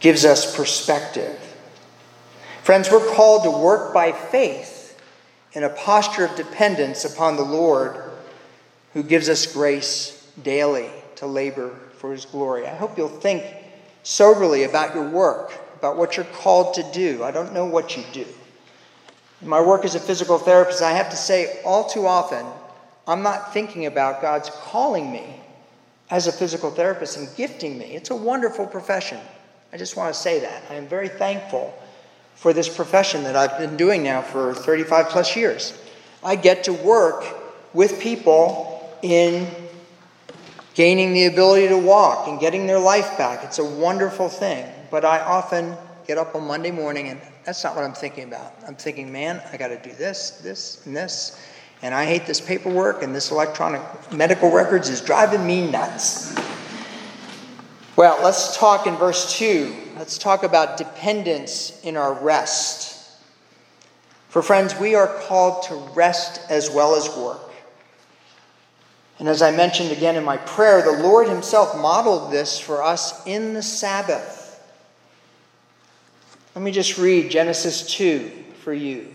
gives 0.00 0.24
us 0.24 0.56
perspective. 0.56 1.38
Friends, 2.62 2.90
we're 2.90 3.14
called 3.14 3.44
to 3.44 3.50
work 3.50 3.94
by 3.94 4.12
faith 4.12 5.00
in 5.52 5.62
a 5.62 5.68
posture 5.68 6.24
of 6.24 6.34
dependence 6.34 7.04
upon 7.04 7.36
the 7.36 7.44
Lord 7.44 8.03
who 8.94 9.02
gives 9.02 9.28
us 9.28 9.52
grace 9.52 10.26
daily 10.42 10.88
to 11.16 11.26
labor 11.26 11.76
for 11.98 12.12
his 12.12 12.24
glory. 12.24 12.66
I 12.66 12.74
hope 12.74 12.96
you'll 12.96 13.08
think 13.08 13.44
soberly 14.04 14.64
about 14.64 14.94
your 14.94 15.08
work, 15.08 15.52
about 15.76 15.96
what 15.96 16.16
you're 16.16 16.26
called 16.26 16.74
to 16.74 16.82
do. 16.92 17.22
I 17.22 17.30
don't 17.30 17.52
know 17.52 17.66
what 17.66 17.96
you 17.96 18.04
do. 18.12 18.26
In 19.42 19.48
my 19.48 19.60
work 19.60 19.84
as 19.84 19.94
a 19.94 20.00
physical 20.00 20.38
therapist, 20.38 20.80
I 20.80 20.92
have 20.92 21.10
to 21.10 21.16
say 21.16 21.60
all 21.64 21.88
too 21.88 22.06
often, 22.06 22.46
I'm 23.06 23.22
not 23.22 23.52
thinking 23.52 23.86
about 23.86 24.22
God's 24.22 24.48
calling 24.50 25.12
me 25.12 25.40
as 26.10 26.26
a 26.26 26.32
physical 26.32 26.70
therapist 26.70 27.16
and 27.16 27.28
gifting 27.36 27.76
me. 27.76 27.86
It's 27.86 28.10
a 28.10 28.16
wonderful 28.16 28.66
profession. 28.66 29.18
I 29.72 29.76
just 29.76 29.96
want 29.96 30.14
to 30.14 30.18
say 30.18 30.40
that. 30.40 30.62
I 30.70 30.74
am 30.74 30.86
very 30.86 31.08
thankful 31.08 31.76
for 32.36 32.52
this 32.52 32.74
profession 32.74 33.24
that 33.24 33.36
I've 33.36 33.58
been 33.58 33.76
doing 33.76 34.02
now 34.02 34.22
for 34.22 34.54
35 34.54 35.08
plus 35.08 35.36
years. 35.36 35.78
I 36.22 36.36
get 36.36 36.64
to 36.64 36.72
work 36.72 37.24
with 37.74 38.00
people 38.00 38.73
in 39.04 39.46
gaining 40.72 41.12
the 41.12 41.26
ability 41.26 41.68
to 41.68 41.76
walk 41.76 42.26
and 42.26 42.40
getting 42.40 42.66
their 42.66 42.78
life 42.78 43.18
back. 43.18 43.44
It's 43.44 43.58
a 43.58 43.64
wonderful 43.64 44.30
thing. 44.30 44.66
But 44.90 45.04
I 45.04 45.20
often 45.20 45.76
get 46.06 46.16
up 46.16 46.34
on 46.34 46.46
Monday 46.46 46.70
morning 46.70 47.08
and 47.08 47.20
that's 47.44 47.62
not 47.62 47.76
what 47.76 47.84
I'm 47.84 47.92
thinking 47.92 48.24
about. 48.24 48.54
I'm 48.66 48.74
thinking, 48.74 49.12
man, 49.12 49.42
I 49.52 49.58
got 49.58 49.68
to 49.68 49.78
do 49.78 49.92
this, 49.92 50.30
this, 50.42 50.84
and 50.86 50.96
this. 50.96 51.38
And 51.82 51.94
I 51.94 52.06
hate 52.06 52.24
this 52.24 52.40
paperwork 52.40 53.02
and 53.02 53.14
this 53.14 53.30
electronic 53.30 53.82
medical 54.10 54.50
records 54.50 54.88
is 54.88 55.02
driving 55.02 55.46
me 55.46 55.70
nuts. 55.70 56.34
Well, 57.96 58.18
let's 58.22 58.56
talk 58.56 58.86
in 58.86 58.96
verse 58.96 59.36
2. 59.36 59.74
Let's 59.98 60.16
talk 60.16 60.44
about 60.44 60.78
dependence 60.78 61.78
in 61.84 61.98
our 61.98 62.14
rest. 62.14 63.20
For 64.30 64.40
friends, 64.40 64.74
we 64.80 64.94
are 64.94 65.06
called 65.06 65.64
to 65.64 65.74
rest 65.94 66.40
as 66.50 66.70
well 66.70 66.96
as 66.96 67.14
work. 67.16 67.43
And 69.18 69.28
as 69.28 69.42
I 69.42 69.50
mentioned 69.50 69.92
again 69.92 70.16
in 70.16 70.24
my 70.24 70.36
prayer, 70.36 70.82
the 70.82 71.02
Lord 71.02 71.28
Himself 71.28 71.76
modeled 71.76 72.32
this 72.32 72.58
for 72.58 72.82
us 72.82 73.24
in 73.26 73.54
the 73.54 73.62
Sabbath. 73.62 74.42
Let 76.54 76.62
me 76.62 76.72
just 76.72 76.98
read 76.98 77.30
Genesis 77.30 77.86
2 77.94 78.30
for 78.62 78.72
you. 78.72 79.08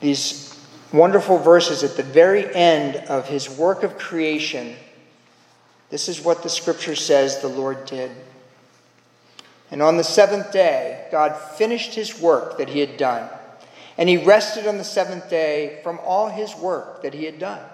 These 0.00 0.58
wonderful 0.92 1.38
verses 1.38 1.82
at 1.82 1.96
the 1.96 2.02
very 2.02 2.52
end 2.54 2.96
of 3.08 3.28
His 3.28 3.48
work 3.48 3.82
of 3.82 3.98
creation. 3.98 4.76
This 5.90 6.08
is 6.08 6.20
what 6.20 6.42
the 6.42 6.48
scripture 6.48 6.96
says 6.96 7.40
the 7.40 7.48
Lord 7.48 7.86
did. 7.86 8.10
And 9.70 9.82
on 9.82 9.96
the 9.96 10.04
seventh 10.04 10.52
day, 10.52 11.06
God 11.10 11.36
finished 11.56 11.94
His 11.94 12.20
work 12.20 12.58
that 12.58 12.68
He 12.68 12.80
had 12.80 12.96
done. 12.96 13.28
And 13.96 14.08
He 14.08 14.18
rested 14.18 14.66
on 14.66 14.78
the 14.78 14.84
seventh 14.84 15.30
day 15.30 15.80
from 15.82 15.98
all 16.04 16.28
His 16.28 16.54
work 16.54 17.02
that 17.02 17.14
He 17.14 17.24
had 17.24 17.38
done. 17.38 17.64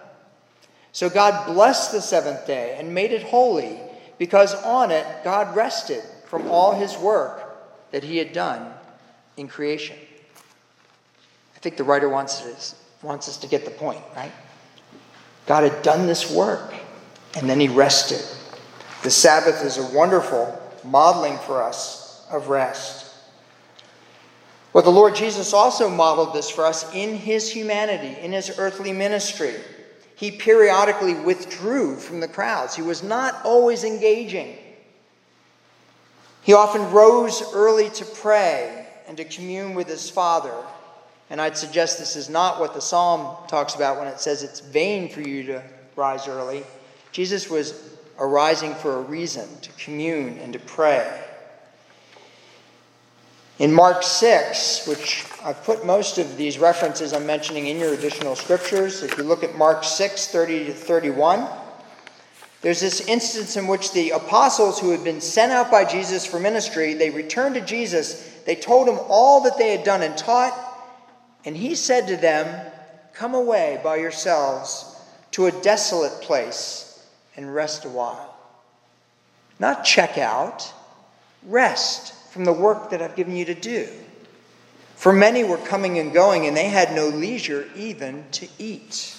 So 0.93 1.09
God 1.09 1.47
blessed 1.47 1.93
the 1.93 2.01
seventh 2.01 2.47
day 2.47 2.77
and 2.79 2.95
made 2.95 3.13
it 3.13 3.23
holy, 3.23 3.79
because 4.19 4.55
on 4.65 4.91
it 4.91 5.07
God 5.25 5.55
rested 5.55 6.03
from 6.27 6.49
all 6.51 6.75
his 6.75 6.97
work 6.97 7.45
that 7.91 8.03
he 8.03 8.17
had 8.19 8.33
done 8.33 8.73
in 9.37 9.49
creation. 9.49 9.97
I 11.57 11.59
think 11.61 11.77
the 11.77 11.85
writer 11.85 12.09
wants 12.09 12.43
us, 12.43 12.75
wants 13.03 13.29
us 13.29 13.37
to 13.39 13.47
get 13.47 13.65
the 13.65 13.71
point, 13.71 14.03
right? 14.17 14.33
God 15.47 15.65
had 15.65 15.83
done 15.83 16.07
this 16.07 16.31
work, 16.31 16.75
and 17.37 17.49
then 17.49 17.61
he 17.61 17.69
rested. 17.69 18.23
The 19.03 19.11
Sabbath 19.11 19.65
is 19.65 19.79
a 19.79 19.97
wonderful 19.97 20.61
modeling 20.85 21.39
for 21.39 21.63
us 21.63 22.27
of 22.31 22.49
rest. 22.49 23.07
Well, 24.73 24.85
the 24.85 24.91
Lord 24.91 25.15
Jesus 25.15 25.53
also 25.53 25.89
modeled 25.89 26.35
this 26.35 26.51
for 26.51 26.65
us 26.65 26.93
in 26.95 27.17
his 27.17 27.51
humanity, 27.51 28.21
in 28.21 28.33
his 28.33 28.59
earthly 28.59 28.93
ministry 28.93 29.55
he 30.19 30.33
periodically 30.33 31.15
withdrew 31.15 31.95
from 31.95 32.19
the 32.19 32.27
crowds. 32.27 32.75
He 32.75 32.83
was 32.83 33.05
not 33.05 33.41
always 33.45 33.85
engaging. 33.85 34.59
He 36.43 36.55
often 36.55 36.91
rose 36.91 37.41
early 37.55 37.89
to 37.91 38.05
pray 38.05 38.89
and 39.07 39.17
to 39.17 39.25
commune 39.25 39.75
with 39.75 39.87
his 39.87 40.11
Father. 40.11 40.53
And 41.31 41.41
I'd 41.41 41.57
suggest 41.57 42.01
this 42.01 42.17
is 42.17 42.29
not 42.29 42.59
what 42.59 42.75
the 42.75 42.81
psalm 42.81 43.37
talks 43.47 43.77
about 43.77 44.01
when 44.01 44.09
it 44.09 44.19
says 44.19 44.43
it's 44.43 44.59
vain 44.59 45.09
for 45.09 45.21
you 45.21 45.45
to 45.45 45.63
rise 45.95 46.27
early. 46.27 46.65
Jesus 47.13 47.49
was 47.49 47.97
arising 48.19 48.75
for 48.75 48.97
a 48.97 49.03
reason 49.03 49.49
to 49.63 49.71
commune 49.73 50.37
and 50.39 50.53
to 50.53 50.59
pray. 50.59 51.28
In 53.59 53.73
Mark 53.73 54.05
6, 54.05 54.87
which 54.87 55.27
I've 55.43 55.65
put 55.65 55.85
most 55.85 56.19
of 56.19 56.37
these 56.37 56.61
references 56.61 57.13
I'm 57.13 57.27
mentioning 57.27 57.67
in 57.67 57.79
your 57.79 57.93
additional 57.93 58.37
scriptures, 58.37 59.03
if 59.03 59.19
you 59.19 59.25
look 59.25 59.43
at 59.43 59.57
Mark 59.57 59.83
6, 59.83 60.29
30 60.29 60.67
to 60.67 60.73
31, 60.73 61.49
there's 62.61 62.81
this 62.81 63.01
instance 63.09 63.57
in 63.57 63.67
which 63.67 63.93
the 63.93 64.11
apostles 64.11 64.79
who 64.79 64.91
had 64.91 65.03
been 65.03 65.21
sent 65.21 65.51
out 65.51 65.73
by 65.73 65.85
Jesus 65.85 66.25
for 66.25 66.39
ministry, 66.39 66.95
they 66.95 67.11
returned 67.11 67.57
to 67.57 67.61
Jesus. 67.61 68.41
They 68.47 68.55
told 68.55 68.89
him 68.89 68.99
all 69.09 69.43
that 69.43 69.59
they 69.59 69.77
had 69.77 69.85
done 69.85 70.03
and 70.03 70.17
taught, 70.17 70.57
and 71.45 71.57
he 71.57 71.75
said 71.75 72.07
to 72.09 72.17
them, 72.17 72.73
Come 73.13 73.35
away 73.35 73.81
by 73.83 73.97
yourselves 73.97 75.01
to 75.33 75.47
a 75.47 75.53
desolate 75.63 76.21
place 76.23 77.05
and 77.37 77.53
rest 77.53 77.85
a 77.85 77.89
while. 77.89 78.37
Not 79.59 79.85
check 79.85 80.17
out, 80.17 80.73
rest 81.45 82.15
from 82.31 82.45
the 82.45 82.53
work 82.53 82.91
that 82.91 83.03
I've 83.03 83.17
given 83.17 83.37
you 83.37 83.45
to 83.47 83.55
do. 83.55 83.89
For 84.97 85.13
many 85.13 85.45
were 85.45 85.59
coming 85.59 85.99
and 85.99 86.13
going, 86.13 86.47
and 86.47 86.57
they 86.57 86.69
had 86.69 86.93
no 86.95 87.09
leisure 87.09 87.69
even 87.77 88.25
to 88.33 88.49
eat. 88.59 89.15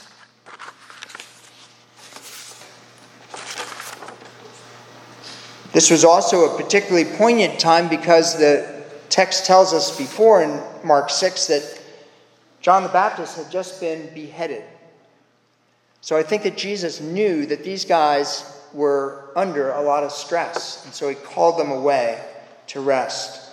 This 5.72 5.90
was 5.90 6.04
also 6.04 6.54
a 6.54 6.58
particularly 6.62 7.06
poignant 7.06 7.60
time 7.60 7.88
because 7.88 8.38
the 8.38 8.84
text 9.10 9.46
tells 9.46 9.74
us 9.74 9.98
before 9.98 10.44
in 10.44 10.60
Mark 10.84 11.10
6 11.10 11.48
that 11.48 11.82
John 12.62 12.84
the 12.84 12.90
Baptist 12.90 13.38
had 13.38 13.50
just 13.50 13.80
been 13.80 14.14
beheaded. 14.14 14.64
So 16.02 16.18
I 16.18 16.24
think 16.24 16.44
that 16.44 16.58
Jesus 16.58 17.00
knew 17.00 17.46
that 17.46 17.64
these 17.64 17.86
guys 17.86 18.62
were 18.74 19.32
under 19.36 19.72
a 19.72 19.82
lot 19.82 20.04
of 20.04 20.12
stress, 20.12 20.84
and 20.86 20.94
so 20.94 21.08
he 21.08 21.16
called 21.16 21.58
them 21.58 21.72
away 21.72 22.22
to 22.70 22.80
rest. 22.80 23.48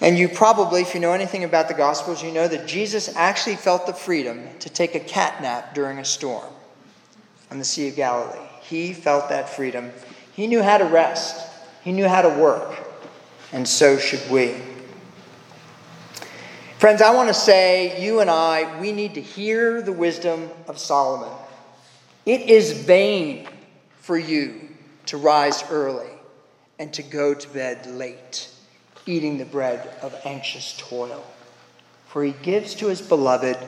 And 0.00 0.18
you 0.18 0.28
probably, 0.28 0.80
if 0.82 0.94
you 0.94 1.00
know 1.00 1.12
anything 1.12 1.44
about 1.44 1.68
the 1.68 1.74
Gospels, 1.74 2.22
you 2.22 2.32
know 2.32 2.48
that 2.48 2.66
Jesus 2.66 3.14
actually 3.16 3.56
felt 3.56 3.86
the 3.86 3.92
freedom 3.92 4.46
to 4.60 4.70
take 4.70 4.94
a 4.94 5.00
cat 5.00 5.42
nap 5.42 5.74
during 5.74 5.98
a 5.98 6.04
storm 6.04 6.50
on 7.50 7.58
the 7.58 7.64
Sea 7.64 7.88
of 7.88 7.96
Galilee. 7.96 8.46
He 8.62 8.94
felt 8.94 9.28
that 9.28 9.48
freedom. 9.48 9.92
He 10.32 10.46
knew 10.46 10.62
how 10.62 10.78
to 10.78 10.84
rest, 10.84 11.46
he 11.82 11.92
knew 11.92 12.08
how 12.08 12.22
to 12.22 12.28
work, 12.28 12.78
and 13.52 13.68
so 13.68 13.98
should 13.98 14.30
we. 14.30 14.54
Friends, 16.78 17.02
I 17.02 17.14
want 17.14 17.28
to 17.28 17.34
say, 17.34 18.02
you 18.02 18.20
and 18.20 18.30
I, 18.30 18.80
we 18.80 18.92
need 18.92 19.14
to 19.14 19.20
hear 19.20 19.82
the 19.82 19.92
wisdom 19.92 20.48
of 20.66 20.78
Solomon. 20.78 21.30
It 22.24 22.42
is 22.48 22.72
vain 22.72 23.46
for 23.98 24.16
you 24.16 24.68
to 25.06 25.18
rise 25.18 25.62
early 25.70 26.08
and 26.80 26.94
to 26.94 27.02
go 27.02 27.34
to 27.34 27.48
bed 27.50 27.86
late, 27.86 28.48
eating 29.04 29.36
the 29.36 29.44
bread 29.44 29.94
of 30.00 30.18
anxious 30.24 30.74
toil. 30.78 31.22
For 32.08 32.24
he 32.24 32.32
gives 32.42 32.74
to 32.76 32.86
his 32.86 33.02
beloved 33.02 33.58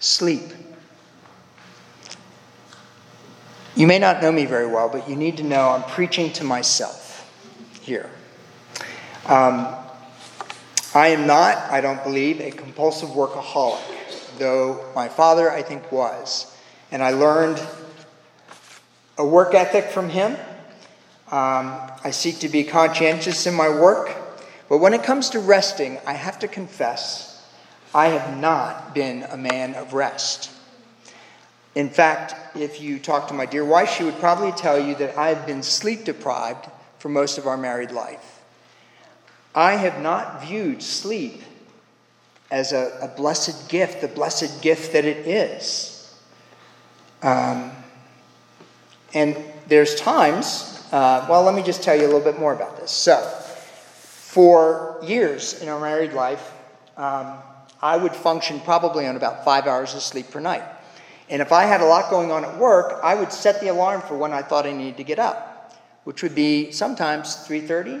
sleep. 0.00 0.40
You 3.76 3.86
may 3.86 3.98
not 3.98 4.22
know 4.22 4.32
me 4.32 4.46
very 4.46 4.66
well, 4.66 4.88
but 4.88 5.06
you 5.06 5.16
need 5.16 5.36
to 5.36 5.42
know 5.42 5.68
I'm 5.68 5.82
preaching 5.82 6.32
to 6.32 6.44
myself 6.44 7.30
here. 7.82 8.08
Um, 9.26 9.76
I 10.94 11.08
am 11.08 11.26
not, 11.26 11.58
I 11.70 11.82
don't 11.82 12.02
believe, 12.02 12.40
a 12.40 12.50
compulsive 12.50 13.10
workaholic, 13.10 14.38
though 14.38 14.82
my 14.94 15.10
father, 15.10 15.50
I 15.50 15.60
think, 15.60 15.92
was. 15.92 16.56
And 16.90 17.02
I 17.02 17.10
learned 17.10 17.60
a 19.18 19.26
work 19.26 19.52
ethic 19.52 19.90
from 19.90 20.08
him 20.08 20.38
um, 21.30 21.80
I 22.04 22.10
seek 22.12 22.38
to 22.40 22.48
be 22.48 22.62
conscientious 22.62 23.46
in 23.46 23.54
my 23.54 23.68
work. 23.68 24.14
But 24.68 24.78
when 24.78 24.94
it 24.94 25.02
comes 25.02 25.30
to 25.30 25.40
resting, 25.40 25.98
I 26.06 26.12
have 26.12 26.38
to 26.40 26.48
confess, 26.48 27.44
I 27.94 28.08
have 28.08 28.38
not 28.38 28.94
been 28.94 29.24
a 29.24 29.36
man 29.36 29.74
of 29.74 29.92
rest. 29.92 30.50
In 31.74 31.90
fact, 31.90 32.56
if 32.56 32.80
you 32.80 32.98
talk 32.98 33.28
to 33.28 33.34
my 33.34 33.46
dear 33.46 33.64
wife, 33.64 33.90
she 33.90 34.04
would 34.04 34.18
probably 34.18 34.52
tell 34.52 34.78
you 34.78 34.94
that 34.96 35.16
I 35.16 35.28
have 35.28 35.46
been 35.46 35.62
sleep 35.62 36.04
deprived 36.04 36.66
for 36.98 37.08
most 37.08 37.38
of 37.38 37.46
our 37.46 37.56
married 37.56 37.90
life. 37.90 38.40
I 39.54 39.72
have 39.72 40.00
not 40.00 40.44
viewed 40.44 40.82
sleep 40.82 41.42
as 42.50 42.72
a, 42.72 42.98
a 43.02 43.08
blessed 43.08 43.68
gift, 43.68 44.00
the 44.00 44.08
blessed 44.08 44.62
gift 44.62 44.92
that 44.92 45.04
it 45.04 45.26
is. 45.26 46.14
Um, 47.22 47.72
and 49.12 49.36
there's 49.66 49.94
times 49.96 50.75
uh, 50.92 51.26
well, 51.28 51.42
let 51.42 51.54
me 51.54 51.62
just 51.62 51.82
tell 51.82 51.96
you 51.96 52.02
a 52.02 52.10
little 52.10 52.20
bit 52.20 52.38
more 52.38 52.54
about 52.54 52.76
this. 52.76 52.90
So, 52.90 53.16
for 54.36 54.98
years 55.02 55.60
in 55.62 55.68
our 55.68 55.80
married 55.80 56.12
life, 56.12 56.52
um, 56.96 57.38
I 57.82 57.96
would 57.96 58.14
function 58.14 58.60
probably 58.60 59.06
on 59.06 59.16
about 59.16 59.44
five 59.44 59.66
hours 59.66 59.94
of 59.94 60.02
sleep 60.02 60.30
per 60.30 60.40
night. 60.40 60.62
And 61.28 61.42
if 61.42 61.52
I 61.52 61.64
had 61.64 61.80
a 61.80 61.84
lot 61.84 62.10
going 62.10 62.30
on 62.30 62.44
at 62.44 62.56
work, 62.56 63.00
I 63.02 63.14
would 63.14 63.32
set 63.32 63.60
the 63.60 63.68
alarm 63.68 64.00
for 64.02 64.16
when 64.16 64.32
I 64.32 64.42
thought 64.42 64.64
I 64.64 64.72
needed 64.72 64.96
to 64.98 65.04
get 65.04 65.18
up, 65.18 65.74
which 66.04 66.22
would 66.22 66.34
be 66.34 66.70
sometimes 66.70 67.36
3:30, 67.46 68.00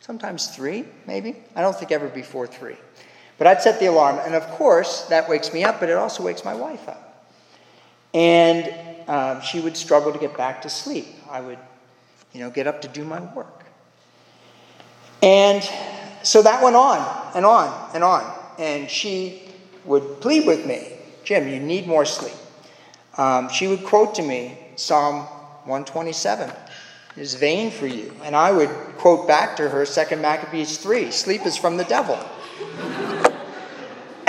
sometimes 0.00 0.46
3, 0.46 0.84
maybe. 1.06 1.36
I 1.54 1.60
don't 1.60 1.76
think 1.76 1.92
ever 1.92 2.08
before 2.08 2.46
3. 2.46 2.76
But 3.36 3.46
I'd 3.46 3.62
set 3.62 3.80
the 3.80 3.86
alarm, 3.86 4.18
and 4.24 4.34
of 4.34 4.46
course, 4.52 5.02
that 5.06 5.28
wakes 5.28 5.52
me 5.52 5.64
up, 5.64 5.80
but 5.80 5.88
it 5.90 5.96
also 5.96 6.22
wakes 6.22 6.44
my 6.44 6.54
wife 6.54 6.88
up. 6.88 7.26
And 8.14 8.72
um, 9.08 9.40
she 9.42 9.60
would 9.60 9.76
struggle 9.76 10.12
to 10.12 10.18
get 10.18 10.36
back 10.36 10.62
to 10.62 10.70
sleep. 10.70 11.06
I 11.30 11.40
would 11.40 11.58
you 12.32 12.40
know, 12.40 12.50
get 12.50 12.66
up 12.66 12.82
to 12.82 12.88
do 12.88 13.04
my 13.04 13.20
work. 13.34 13.64
And 15.22 15.62
so 16.22 16.42
that 16.42 16.62
went 16.62 16.76
on 16.76 17.32
and 17.34 17.44
on 17.44 17.90
and 17.94 18.02
on. 18.02 18.38
And 18.58 18.90
she 18.90 19.42
would 19.84 20.20
plead 20.20 20.46
with 20.46 20.66
me 20.66 20.92
Jim, 21.24 21.48
you 21.48 21.60
need 21.60 21.86
more 21.86 22.04
sleep. 22.04 22.34
Um, 23.16 23.48
she 23.48 23.68
would 23.68 23.84
quote 23.84 24.14
to 24.16 24.22
me 24.22 24.58
Psalm 24.76 25.24
127 25.66 26.50
is 27.16 27.34
vain 27.34 27.70
for 27.70 27.86
you. 27.86 28.12
And 28.24 28.34
I 28.34 28.50
would 28.50 28.70
quote 28.98 29.28
back 29.28 29.56
to 29.56 29.68
her 29.68 29.84
2 29.86 30.16
Maccabees 30.16 30.78
3 30.78 31.10
sleep 31.10 31.46
is 31.46 31.56
from 31.56 31.76
the 31.76 31.84
devil. 31.84 32.18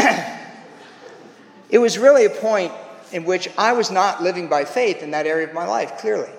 it 1.70 1.80
was 1.80 1.98
really 1.98 2.26
a 2.26 2.30
point 2.30 2.72
in 3.12 3.26
which 3.26 3.50
I 3.58 3.74
was 3.74 3.90
not 3.92 4.22
living 4.22 4.50
by 4.50 4.66
faith 4.66 5.02
in 5.02 5.12
that 5.12 5.26
area 5.28 5.48
of 5.48 5.54
my 5.54 5.66
life, 5.66 5.98
clearly. 5.98 6.30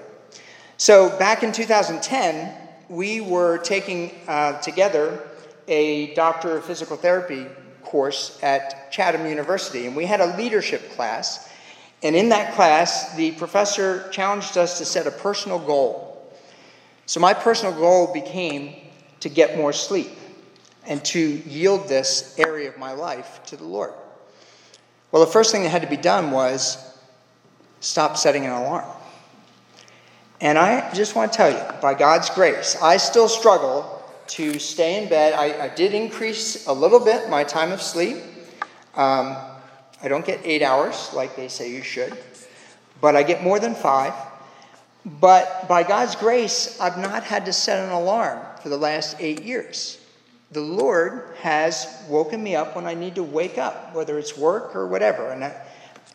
So 0.76 1.16
back 1.18 1.44
in 1.44 1.52
2010, 1.52 2.52
we 2.88 3.20
were 3.20 3.58
taking 3.58 4.10
uh, 4.26 4.60
together 4.60 5.22
a 5.68 6.12
Doctor 6.14 6.56
of 6.56 6.64
Physical 6.64 6.96
Therapy 6.96 7.46
course 7.84 8.40
at 8.42 8.90
Chatham 8.90 9.26
University, 9.26 9.86
and 9.86 9.94
we 9.94 10.04
had 10.04 10.20
a 10.20 10.36
leadership 10.36 10.90
class. 10.90 11.48
And 12.02 12.16
in 12.16 12.30
that 12.30 12.54
class, 12.54 13.14
the 13.14 13.30
professor 13.32 14.08
challenged 14.10 14.58
us 14.58 14.78
to 14.78 14.84
set 14.84 15.06
a 15.06 15.12
personal 15.12 15.60
goal. 15.60 16.28
So 17.06 17.20
my 17.20 17.34
personal 17.34 17.72
goal 17.72 18.12
became 18.12 18.74
to 19.20 19.28
get 19.28 19.56
more 19.56 19.72
sleep 19.72 20.10
and 20.86 21.04
to 21.04 21.20
yield 21.20 21.88
this 21.88 22.34
area 22.36 22.68
of 22.68 22.78
my 22.78 22.92
life 22.92 23.40
to 23.46 23.56
the 23.56 23.64
Lord. 23.64 23.94
Well, 25.12 25.24
the 25.24 25.30
first 25.30 25.52
thing 25.52 25.62
that 25.62 25.68
had 25.68 25.82
to 25.82 25.88
be 25.88 25.96
done 25.96 26.32
was 26.32 26.98
stop 27.78 28.16
setting 28.16 28.44
an 28.44 28.50
alarm. 28.50 28.90
And 30.40 30.58
I 30.58 30.92
just 30.92 31.14
want 31.14 31.32
to 31.32 31.36
tell 31.36 31.50
you, 31.50 31.80
by 31.80 31.94
God's 31.94 32.28
grace, 32.30 32.76
I 32.82 32.96
still 32.96 33.28
struggle 33.28 34.02
to 34.26 34.58
stay 34.58 35.02
in 35.02 35.08
bed. 35.08 35.32
I, 35.34 35.66
I 35.66 35.68
did 35.68 35.94
increase 35.94 36.66
a 36.66 36.72
little 36.72 37.00
bit 37.00 37.28
my 37.30 37.44
time 37.44 37.72
of 37.72 37.80
sleep. 37.80 38.16
Um, 38.96 39.36
I 40.02 40.08
don't 40.08 40.24
get 40.24 40.40
eight 40.44 40.62
hours 40.62 41.10
like 41.14 41.36
they 41.36 41.48
say 41.48 41.70
you 41.70 41.82
should, 41.82 42.16
but 43.00 43.16
I 43.16 43.22
get 43.22 43.42
more 43.42 43.58
than 43.58 43.74
five. 43.74 44.12
But 45.04 45.68
by 45.68 45.82
God's 45.82 46.16
grace, 46.16 46.80
I've 46.80 46.98
not 46.98 47.24
had 47.24 47.46
to 47.46 47.52
set 47.52 47.84
an 47.84 47.92
alarm 47.92 48.40
for 48.62 48.70
the 48.70 48.76
last 48.76 49.16
eight 49.20 49.42
years. 49.42 49.98
The 50.52 50.60
Lord 50.60 51.34
has 51.40 52.02
woken 52.08 52.42
me 52.42 52.54
up 52.54 52.76
when 52.76 52.86
I 52.86 52.94
need 52.94 53.16
to 53.16 53.22
wake 53.22 53.58
up, 53.58 53.94
whether 53.94 54.18
it's 54.18 54.36
work 54.36 54.74
or 54.74 54.86
whatever. 54.86 55.30
And 55.30 55.44
I, 55.44 55.54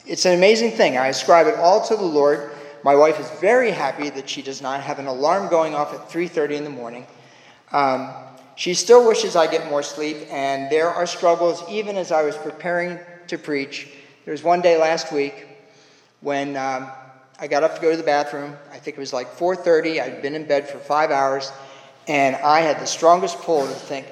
it's 0.06 0.26
an 0.26 0.34
amazing 0.34 0.72
thing. 0.72 0.98
I 0.98 1.08
ascribe 1.08 1.48
it 1.48 1.56
all 1.56 1.86
to 1.88 1.96
the 1.96 2.02
Lord. 2.02 2.52
My 2.84 2.96
wife 2.96 3.20
is 3.20 3.30
very 3.42 3.72
happy 3.72 4.10
that 4.10 4.30
she 4.30 4.42
does 4.42 4.62
not 4.62 4.82
have 4.82 5.00
an 5.00 5.08
alarm 5.08 5.50
going 5.50 5.76
off 5.76 5.94
at 5.94 6.10
3:30 6.10 6.56
in 6.56 6.64
the 6.64 6.70
morning. 6.70 7.06
Um, 7.72 8.14
she 8.56 8.74
still 8.74 9.08
wishes 9.08 9.36
I 9.36 9.48
get 9.48 9.70
more 9.70 9.84
sleep, 9.84 10.18
and 10.32 10.70
there 10.72 10.90
are 10.90 11.06
struggles 11.06 11.64
even 11.70 11.98
as 11.98 12.12
I 12.12 12.24
was 12.24 12.36
preparing 12.38 13.00
to 13.28 13.38
preach. 13.38 13.90
There 14.26 14.32
was 14.32 14.44
one 14.44 14.62
day 14.62 14.78
last 14.78 15.12
week 15.12 15.48
when 16.22 16.56
um, 16.58 16.90
I 17.40 17.48
got 17.48 17.64
up 17.64 17.76
to 17.76 17.82
go 17.82 17.92
to 17.92 17.98
the 17.98 18.04
bathroom. 18.04 18.58
I 18.72 18.78
think 18.78 18.98
it 18.98 19.00
was 19.00 19.14
like 19.14 19.38
4:30. 19.38 20.02
I'd 20.02 20.22
been 20.22 20.36
in 20.36 20.46
bed 20.46 20.70
for 20.70 20.78
five 20.78 21.12
hours, 21.12 21.52
and 22.08 22.36
I 22.38 22.62
had 22.62 22.80
the 22.80 22.88
strongest 22.88 23.40
pull 23.40 23.68
to 23.68 23.74
think, 23.74 24.08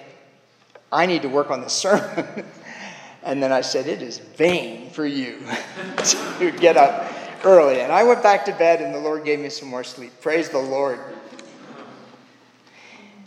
I 0.92 1.06
need 1.06 1.24
to 1.24 1.30
work 1.30 1.52
on 1.52 1.62
this 1.62 1.74
sermon. 1.74 2.46
and 3.24 3.42
then 3.42 3.52
I 3.52 3.62
said, 3.62 3.88
It 3.88 4.02
is 4.02 4.20
vain 4.20 4.90
for 4.90 5.06
you 5.06 5.40
to 6.40 6.52
get 6.52 6.78
up 6.78 7.17
early. 7.44 7.82
And 7.82 7.92
I 7.92 8.04
went 8.04 8.24
back 8.24 8.46
to 8.46 8.54
bed, 8.54 8.82
and 8.82 8.94
the 8.94 9.00
Lord 9.00 9.26
gave 9.26 9.40
me 9.40 9.50
some 9.50 9.70
more 9.70 9.84
sleep. 9.84 10.12
Praise 10.22 10.50
the 10.50 10.60
Lord. 10.60 11.00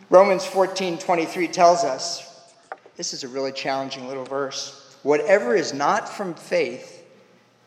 Romans 0.08 0.44
14 0.44 0.98
23 0.98 1.48
tells 1.48 1.84
us 1.84 2.26
this 2.96 3.12
is 3.12 3.24
a 3.24 3.28
really 3.28 3.52
challenging 3.52 4.08
little 4.08 4.24
verse. 4.24 4.96
Whatever 5.02 5.54
is 5.54 5.72
not 5.72 6.08
from 6.08 6.34
faith 6.34 7.06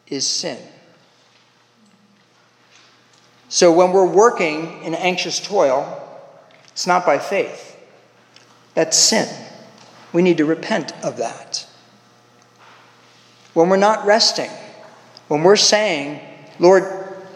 is 0.08 0.28
sin. 0.28 0.60
So 3.50 3.72
when 3.72 3.92
we're 3.92 4.06
working 4.06 4.84
in 4.84 4.94
anxious 4.94 5.40
toil, 5.40 6.00
it's 6.72 6.86
not 6.86 7.06
by 7.06 7.18
faith. 7.18 7.80
That's 8.74 8.98
sin. 8.98 9.28
We 10.12 10.22
need 10.22 10.38
to 10.38 10.46
repent 10.46 10.92
of 11.04 11.18
that. 11.18 11.66
When 13.54 13.70
we're 13.70 13.78
not 13.78 14.06
resting, 14.06 14.50
when 15.28 15.44
we're 15.44 15.56
saying, 15.56 16.20
Lord, 16.64 16.86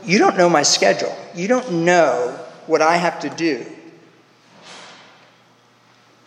you 0.05 0.19
don't 0.19 0.37
know 0.37 0.47
my 0.47 0.63
schedule, 0.63 1.13
you 1.35 1.49
don't 1.49 1.83
know 1.83 2.39
what 2.65 2.81
I 2.81 2.95
have 2.95 3.19
to 3.19 3.29
do, 3.29 3.65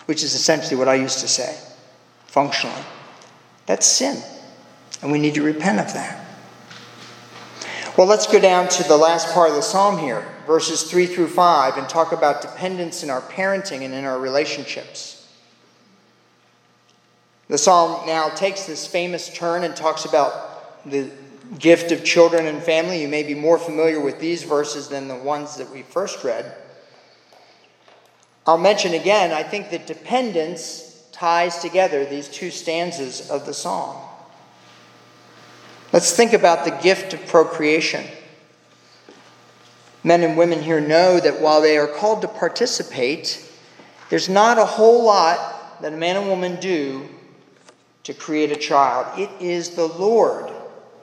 which 0.05 0.23
is 0.23 0.35
essentially 0.35 0.77
what 0.77 0.87
I 0.87 0.97
used 0.97 1.21
to 1.21 1.29
say, 1.29 1.59
functionally, 2.27 2.83
that's 3.65 3.87
sin. 3.87 4.23
And 5.01 5.11
we 5.11 5.19
need 5.19 5.33
to 5.37 5.43
repent 5.43 5.81
of 5.81 5.95
that. 5.95 6.27
Well, 7.97 8.07
let's 8.07 8.27
go 8.27 8.39
down 8.39 8.69
to 8.69 8.83
the 8.83 8.99
last 8.99 9.33
part 9.33 9.49
of 9.49 9.57
the 9.57 9.63
psalm 9.63 9.97
here, 9.97 10.23
verses 10.47 10.83
3 10.83 11.07
through 11.07 11.29
5, 11.29 11.79
and 11.79 11.89
talk 11.89 12.13
about 12.13 12.43
dependence 12.43 13.03
in 13.03 13.09
our 13.09 13.23
parenting 13.23 13.81
and 13.81 13.95
in 13.95 14.05
our 14.05 14.19
relationships. 14.19 15.27
The 17.49 17.57
psalm 17.57 18.07
now 18.07 18.29
takes 18.29 18.67
this 18.67 18.87
famous 18.87 19.33
turn 19.33 19.65
and 19.65 19.75
talks 19.75 20.05
about 20.05 20.85
the 20.85 21.11
gift 21.59 21.93
of 21.93 22.05
children 22.05 22.47
and 22.47 22.63
family. 22.63 23.03
You 23.03 23.09
may 23.09 23.23
be 23.23 23.35
more 23.35 23.59
familiar 23.59 24.01
with 24.01 24.21
these 24.21 24.43
verses 24.43 24.89
than 24.89 25.09
the 25.09 25.17
ones 25.17 25.57
that 25.57 25.71
we 25.71 25.83
first 25.83 26.23
read. 26.23 26.55
I'll 28.47 28.59
mention 28.59 28.95
again, 28.95 29.33
I 29.33 29.43
think 29.43 29.71
that 29.71 29.87
dependence 29.87 31.09
ties 31.13 31.59
together 31.59 32.05
these 32.05 32.29
two 32.29 32.51
stanzas 32.51 33.31
of 33.31 33.47
the 33.47 33.55
song. 33.55 34.07
Let's 35.93 36.15
think 36.15 36.33
about 36.33 36.65
the 36.65 36.71
gift 36.71 37.13
of 37.13 37.27
procreation. 37.27 38.07
Men 40.03 40.23
and 40.23 40.37
women 40.37 40.63
here 40.63 40.81
know 40.81 41.21
that 41.21 41.41
while 41.41 41.61
they 41.61 41.77
are 41.77 41.89
called 41.89 42.23
to 42.23 42.29
participate, 42.29 43.47
there's 44.09 44.29
not 44.29 44.57
a 44.57 44.65
whole 44.65 45.05
lot 45.05 45.83
that 45.83 45.93
a 45.93 45.97
man 45.97 46.17
and 46.17 46.29
woman 46.29 46.59
do 46.61 47.09
to 48.05 48.15
create 48.15 48.51
a 48.51 48.57
child. 48.57 49.19
It 49.19 49.31
is 49.41 49.71
the 49.71 49.87
Lord 49.87 50.51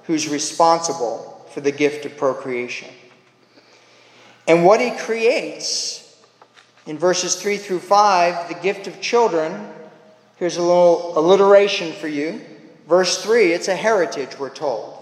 who's 0.07 0.27
responsible 0.27 1.45
for 1.53 1.61
the 1.61 1.71
gift 1.71 2.05
of 2.05 2.17
procreation. 2.17 2.89
And 4.47 4.65
what 4.65 4.79
he 4.79 4.91
creates 4.91 6.03
in 6.85 6.97
verses 6.97 7.35
3 7.35 7.57
through 7.57 7.79
5, 7.79 8.47
the 8.47 8.55
gift 8.55 8.87
of 8.87 9.01
children, 9.01 9.69
here's 10.37 10.55
a 10.55 10.61
little 10.61 11.19
alliteration 11.19 11.91
for 11.91 12.07
you. 12.07 12.41
Verse 12.87 13.21
3, 13.21 13.51
it's 13.51 13.67
a 13.67 13.75
heritage, 13.75 14.39
we're 14.39 14.49
told. 14.49 14.97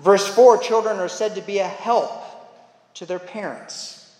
Verse 0.00 0.28
4, 0.28 0.58
children 0.58 0.98
are 0.98 1.08
said 1.08 1.34
to 1.36 1.40
be 1.40 1.58
a 1.58 1.66
help 1.66 2.12
to 2.94 3.06
their 3.06 3.18
parents. 3.18 4.14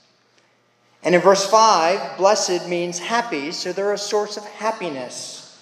And 1.02 1.14
in 1.14 1.20
verse 1.20 1.44
5, 1.44 2.16
blessed 2.16 2.68
means 2.68 2.98
happy, 2.98 3.52
so 3.52 3.72
they're 3.72 3.92
a 3.92 3.98
source 3.98 4.38
of 4.38 4.44
happiness 4.44 5.60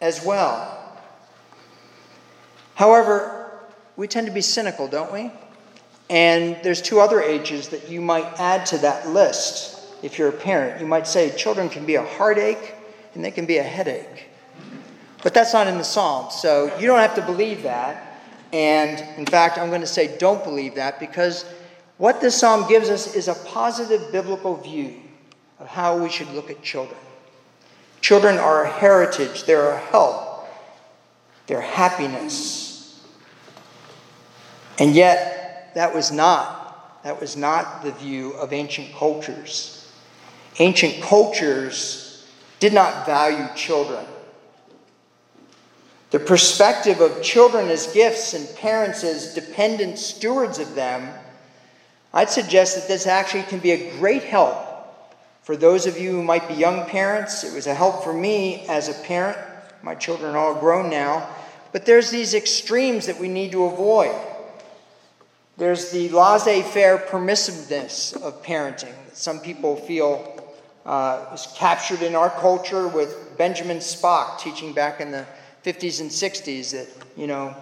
as 0.00 0.24
well. 0.24 0.87
However, 2.78 3.50
we 3.96 4.06
tend 4.06 4.28
to 4.28 4.32
be 4.32 4.40
cynical, 4.40 4.86
don't 4.86 5.12
we? 5.12 5.32
And 6.08 6.56
there's 6.62 6.80
two 6.80 7.00
other 7.00 7.20
ages 7.20 7.70
that 7.70 7.90
you 7.90 8.00
might 8.00 8.38
add 8.38 8.66
to 8.66 8.78
that 8.78 9.08
list 9.08 9.80
if 10.00 10.16
you're 10.16 10.28
a 10.28 10.32
parent. 10.32 10.80
You 10.80 10.86
might 10.86 11.08
say 11.08 11.36
children 11.36 11.68
can 11.68 11.84
be 11.84 11.96
a 11.96 12.04
heartache 12.04 12.76
and 13.14 13.24
they 13.24 13.32
can 13.32 13.46
be 13.46 13.56
a 13.58 13.64
headache. 13.64 14.26
But 15.24 15.34
that's 15.34 15.52
not 15.52 15.66
in 15.66 15.76
the 15.76 15.82
Psalms, 15.82 16.34
so 16.34 16.72
you 16.78 16.86
don't 16.86 17.00
have 17.00 17.16
to 17.16 17.22
believe 17.22 17.64
that. 17.64 18.22
And 18.52 19.00
in 19.18 19.26
fact, 19.26 19.58
I'm 19.58 19.70
going 19.70 19.80
to 19.80 19.86
say 19.88 20.16
don't 20.16 20.44
believe 20.44 20.76
that 20.76 21.00
because 21.00 21.46
what 21.96 22.20
this 22.20 22.38
psalm 22.38 22.68
gives 22.68 22.90
us 22.90 23.16
is 23.16 23.26
a 23.26 23.34
positive 23.34 24.12
biblical 24.12 24.54
view 24.54 24.94
of 25.58 25.66
how 25.66 26.00
we 26.00 26.08
should 26.08 26.30
look 26.30 26.48
at 26.48 26.62
children. 26.62 27.00
Children 28.02 28.38
are 28.38 28.62
a 28.62 28.70
heritage, 28.70 29.42
they're 29.46 29.70
a 29.70 29.78
help, 29.78 30.46
they're 31.48 31.60
happiness. 31.60 32.67
And 34.78 34.94
yet, 34.94 35.72
that 35.74 35.94
was 35.94 36.10
not 36.10 36.58
that 37.04 37.20
was 37.20 37.36
not 37.36 37.82
the 37.82 37.92
view 37.92 38.32
of 38.32 38.52
ancient 38.52 38.92
cultures. 38.94 39.90
Ancient 40.58 41.00
cultures 41.02 42.28
did 42.58 42.74
not 42.74 43.06
value 43.06 43.46
children. 43.54 44.04
The 46.10 46.18
perspective 46.18 47.00
of 47.00 47.22
children 47.22 47.68
as 47.68 47.92
gifts 47.92 48.34
and 48.34 48.48
parents 48.56 49.04
as 49.04 49.34
dependent 49.34 49.98
stewards 49.98 50.58
of 50.58 50.74
them, 50.74 51.08
I'd 52.12 52.30
suggest 52.30 52.76
that 52.76 52.88
this 52.88 53.06
actually 53.06 53.44
can 53.44 53.60
be 53.60 53.70
a 53.72 53.98
great 53.98 54.24
help 54.24 54.56
for 55.42 55.56
those 55.56 55.86
of 55.86 55.98
you 55.98 56.10
who 56.10 56.22
might 56.22 56.48
be 56.48 56.54
young 56.54 56.84
parents. 56.86 57.44
It 57.44 57.54
was 57.54 57.66
a 57.66 57.74
help 57.74 58.02
for 58.02 58.12
me 58.12 58.66
as 58.68 58.88
a 58.88 58.94
parent. 59.04 59.38
My 59.82 59.94
children 59.94 60.34
are 60.34 60.38
all 60.38 60.60
grown 60.60 60.90
now. 60.90 61.28
But 61.72 61.86
there's 61.86 62.10
these 62.10 62.34
extremes 62.34 63.06
that 63.06 63.20
we 63.20 63.28
need 63.28 63.52
to 63.52 63.64
avoid. 63.64 64.14
There's 65.58 65.90
the 65.90 66.08
laissez 66.10 66.62
faire 66.62 66.98
permissiveness 66.98 68.16
of 68.22 68.42
parenting 68.44 68.94
that 69.06 69.16
some 69.16 69.40
people 69.40 69.74
feel 69.74 70.34
uh, 70.86 71.26
is 71.34 71.48
captured 71.56 72.00
in 72.00 72.14
our 72.14 72.30
culture 72.30 72.86
with 72.86 73.36
Benjamin 73.36 73.78
Spock 73.78 74.38
teaching 74.38 74.72
back 74.72 75.00
in 75.00 75.10
the 75.10 75.26
50s 75.64 76.00
and 76.00 76.10
60s 76.10 76.70
that, 76.70 76.88
you 77.16 77.26
know, 77.26 77.54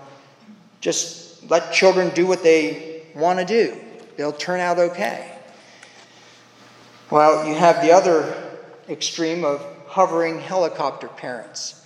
Just 0.80 1.50
let 1.50 1.72
children 1.72 2.10
do 2.14 2.26
what 2.26 2.42
they 2.42 3.02
want 3.14 3.38
to 3.38 3.44
do, 3.44 3.76
they'll 4.16 4.32
turn 4.32 4.60
out 4.60 4.78
okay. 4.78 5.32
Well, 7.10 7.48
you 7.48 7.54
have 7.54 7.82
the 7.82 7.92
other 7.92 8.34
extreme 8.88 9.44
of 9.44 9.64
hovering 9.86 10.38
helicopter 10.38 11.08
parents. 11.08 11.82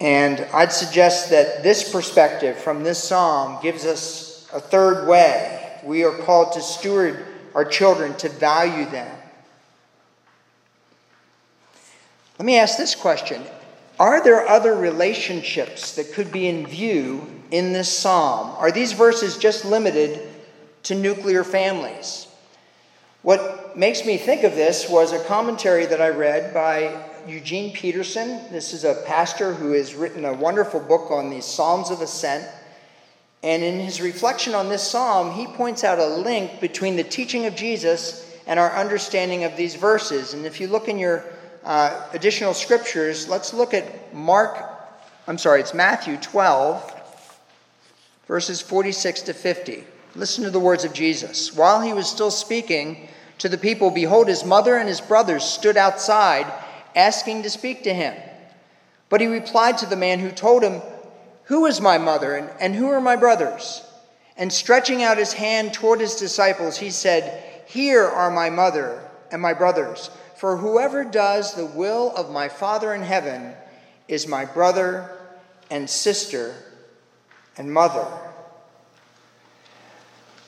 And 0.00 0.40
I'd 0.52 0.72
suggest 0.72 1.30
that 1.30 1.62
this 1.62 1.90
perspective 1.90 2.56
from 2.58 2.82
this 2.82 3.02
psalm 3.02 3.58
gives 3.62 3.84
us 3.84 4.29
a 4.52 4.60
third 4.60 5.06
way. 5.06 5.80
We 5.84 6.04
are 6.04 6.16
called 6.16 6.52
to 6.52 6.60
steward 6.60 7.24
our 7.54 7.64
children, 7.64 8.16
to 8.18 8.28
value 8.28 8.86
them. 8.86 9.16
Let 12.38 12.46
me 12.46 12.58
ask 12.58 12.78
this 12.78 12.94
question 12.94 13.42
Are 13.98 14.22
there 14.22 14.46
other 14.46 14.74
relationships 14.74 15.96
that 15.96 16.12
could 16.12 16.32
be 16.32 16.48
in 16.48 16.66
view 16.66 17.26
in 17.50 17.72
this 17.72 17.96
psalm? 17.96 18.56
Are 18.58 18.70
these 18.70 18.92
verses 18.92 19.36
just 19.36 19.64
limited 19.64 20.28
to 20.84 20.94
nuclear 20.94 21.44
families? 21.44 22.26
What 23.22 23.76
makes 23.76 24.06
me 24.06 24.16
think 24.16 24.44
of 24.44 24.54
this 24.54 24.88
was 24.88 25.12
a 25.12 25.22
commentary 25.24 25.84
that 25.86 26.00
I 26.00 26.08
read 26.08 26.54
by 26.54 27.04
Eugene 27.26 27.72
Peterson. 27.72 28.40
This 28.50 28.72
is 28.72 28.84
a 28.84 29.02
pastor 29.06 29.52
who 29.52 29.72
has 29.72 29.94
written 29.94 30.24
a 30.24 30.32
wonderful 30.32 30.80
book 30.80 31.10
on 31.10 31.28
the 31.28 31.42
Psalms 31.42 31.90
of 31.90 32.00
Ascent. 32.00 32.48
And 33.42 33.62
in 33.62 33.80
his 33.80 34.00
reflection 34.00 34.54
on 34.54 34.68
this 34.68 34.88
psalm, 34.88 35.32
he 35.32 35.46
points 35.46 35.82
out 35.82 35.98
a 35.98 36.06
link 36.06 36.60
between 36.60 36.96
the 36.96 37.04
teaching 37.04 37.46
of 37.46 37.56
Jesus 37.56 38.26
and 38.46 38.58
our 38.58 38.70
understanding 38.72 39.44
of 39.44 39.56
these 39.56 39.74
verses. 39.74 40.34
And 40.34 40.44
if 40.44 40.60
you 40.60 40.68
look 40.68 40.88
in 40.88 40.98
your 40.98 41.24
uh, 41.64 42.08
additional 42.12 42.52
scriptures, 42.52 43.28
let's 43.28 43.54
look 43.54 43.72
at 43.72 44.14
Mark, 44.14 44.58
I'm 45.26 45.38
sorry, 45.38 45.60
it's 45.60 45.72
Matthew 45.72 46.16
12, 46.18 46.94
verses 48.26 48.60
46 48.60 49.22
to 49.22 49.34
50. 49.34 49.84
Listen 50.14 50.44
to 50.44 50.50
the 50.50 50.60
words 50.60 50.84
of 50.84 50.92
Jesus. 50.92 51.54
While 51.54 51.80
he 51.80 51.92
was 51.92 52.08
still 52.08 52.30
speaking 52.30 53.08
to 53.38 53.48
the 53.48 53.58
people, 53.58 53.90
behold, 53.90 54.28
his 54.28 54.44
mother 54.44 54.76
and 54.76 54.88
his 54.88 55.00
brothers 55.00 55.44
stood 55.44 55.76
outside 55.76 56.52
asking 56.94 57.42
to 57.42 57.50
speak 57.50 57.84
to 57.84 57.94
him. 57.94 58.14
But 59.08 59.20
he 59.20 59.26
replied 59.26 59.78
to 59.78 59.86
the 59.86 59.96
man 59.96 60.18
who 60.18 60.30
told 60.30 60.62
him, 60.62 60.82
Who 61.50 61.66
is 61.66 61.80
my 61.80 61.98
mother 61.98 62.36
and, 62.36 62.48
and 62.60 62.76
who 62.76 62.90
are 62.90 63.00
my 63.00 63.16
brothers? 63.16 63.82
And 64.36 64.52
stretching 64.52 65.02
out 65.02 65.18
his 65.18 65.32
hand 65.32 65.74
toward 65.74 65.98
his 65.98 66.14
disciples, 66.14 66.78
he 66.78 66.90
said, 66.90 67.42
Here 67.66 68.04
are 68.04 68.30
my 68.30 68.50
mother 68.50 69.02
and 69.32 69.42
my 69.42 69.52
brothers. 69.52 70.10
For 70.36 70.56
whoever 70.56 71.02
does 71.02 71.54
the 71.54 71.66
will 71.66 72.14
of 72.14 72.30
my 72.30 72.48
Father 72.48 72.94
in 72.94 73.02
heaven 73.02 73.54
is 74.06 74.28
my 74.28 74.44
brother 74.44 75.10
and 75.72 75.90
sister 75.90 76.54
and 77.58 77.72
mother. 77.72 78.06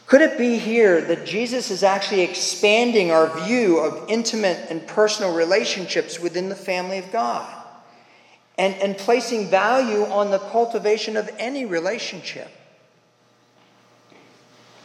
Could 0.06 0.20
it 0.20 0.38
be 0.38 0.56
here 0.56 1.00
that 1.00 1.26
Jesus 1.26 1.72
is 1.72 1.82
actually 1.82 2.20
expanding 2.20 3.10
our 3.10 3.26
view 3.44 3.80
of 3.80 4.08
intimate 4.08 4.70
and 4.70 4.86
personal 4.86 5.34
relationships 5.34 6.20
within 6.20 6.48
the 6.48 6.54
family 6.54 6.98
of 6.98 7.10
God 7.10 7.61
and, 8.62 8.76
and 8.76 8.96
placing 8.96 9.48
value 9.48 10.04
on 10.04 10.30
the 10.30 10.38
cultivation 10.38 11.16
of 11.16 11.28
any 11.36 11.64
relationship? 11.64 12.48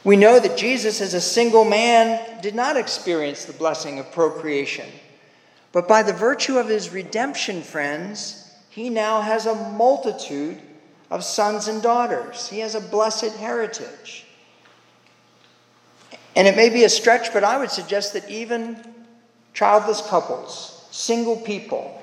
We 0.03 0.15
know 0.15 0.39
that 0.39 0.57
Jesus, 0.57 0.99
as 0.99 1.13
a 1.13 1.21
single 1.21 1.63
man, 1.63 2.41
did 2.41 2.55
not 2.55 2.75
experience 2.75 3.45
the 3.45 3.53
blessing 3.53 3.99
of 3.99 4.11
procreation. 4.11 4.87
But 5.71 5.87
by 5.87 6.01
the 6.01 6.13
virtue 6.13 6.57
of 6.57 6.67
his 6.67 6.91
redemption, 6.91 7.61
friends, 7.61 8.51
he 8.69 8.89
now 8.89 9.21
has 9.21 9.45
a 9.45 9.53
multitude 9.53 10.59
of 11.11 11.23
sons 11.23 11.67
and 11.67 11.83
daughters. 11.83 12.49
He 12.49 12.59
has 12.59 12.73
a 12.73 12.81
blessed 12.81 13.35
heritage. 13.35 14.25
And 16.35 16.47
it 16.47 16.55
may 16.55 16.69
be 16.69 16.83
a 16.83 16.89
stretch, 16.89 17.31
but 17.31 17.43
I 17.43 17.59
would 17.59 17.69
suggest 17.69 18.13
that 18.13 18.27
even 18.27 18.83
childless 19.53 20.01
couples, 20.01 20.87
single 20.89 21.37
people, 21.37 21.96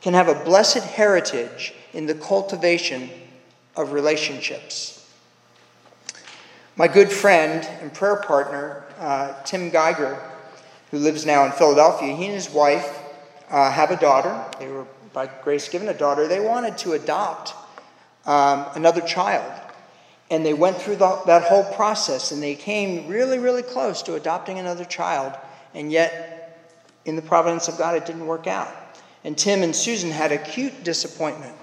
can 0.00 0.14
have 0.14 0.28
a 0.28 0.44
blessed 0.44 0.78
heritage 0.78 1.74
in 1.92 2.06
the 2.06 2.14
cultivation 2.14 3.10
of 3.76 3.92
relationships. 3.92 4.96
My 6.76 6.88
good 6.88 7.10
friend 7.10 7.68
and 7.80 7.92
prayer 7.92 8.16
partner, 8.16 8.84
uh, 8.98 9.42
Tim 9.42 9.70
Geiger, 9.70 10.18
who 10.90 10.98
lives 10.98 11.26
now 11.26 11.44
in 11.44 11.52
Philadelphia, 11.52 12.14
he 12.14 12.26
and 12.26 12.34
his 12.34 12.50
wife 12.50 12.98
uh, 13.50 13.70
have 13.70 13.90
a 13.90 13.96
daughter. 13.96 14.44
They 14.58 14.68
were, 14.68 14.86
by 15.12 15.28
grace, 15.42 15.68
given 15.68 15.88
a 15.88 15.94
daughter. 15.94 16.26
They 16.26 16.40
wanted 16.40 16.78
to 16.78 16.92
adopt 16.92 17.54
um, 18.24 18.66
another 18.74 19.00
child. 19.00 19.52
And 20.30 20.46
they 20.46 20.54
went 20.54 20.76
through 20.76 20.96
the, 20.96 21.20
that 21.26 21.42
whole 21.42 21.64
process 21.74 22.30
and 22.30 22.42
they 22.42 22.54
came 22.54 23.08
really, 23.08 23.38
really 23.38 23.62
close 23.62 24.00
to 24.02 24.14
adopting 24.14 24.58
another 24.58 24.84
child. 24.84 25.34
And 25.74 25.90
yet, 25.90 26.58
in 27.04 27.16
the 27.16 27.22
providence 27.22 27.68
of 27.68 27.76
God, 27.76 27.96
it 27.96 28.06
didn't 28.06 28.26
work 28.26 28.46
out. 28.46 28.72
And 29.24 29.36
Tim 29.36 29.62
and 29.62 29.74
Susan 29.74 30.10
had 30.10 30.32
acute 30.32 30.82
disappointment. 30.82 31.54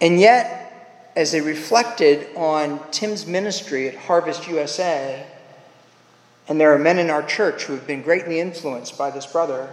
And 0.00 0.20
yet, 0.20 1.12
as 1.16 1.32
they 1.32 1.40
reflected 1.40 2.28
on 2.36 2.80
Tim's 2.90 3.26
ministry 3.26 3.88
at 3.88 3.96
Harvest 3.96 4.46
USA, 4.46 5.26
and 6.46 6.60
there 6.60 6.72
are 6.72 6.78
men 6.78 6.98
in 6.98 7.10
our 7.10 7.22
church 7.22 7.64
who 7.64 7.74
have 7.74 7.86
been 7.86 8.02
greatly 8.02 8.40
influenced 8.40 8.96
by 8.96 9.10
this 9.10 9.26
brother, 9.26 9.70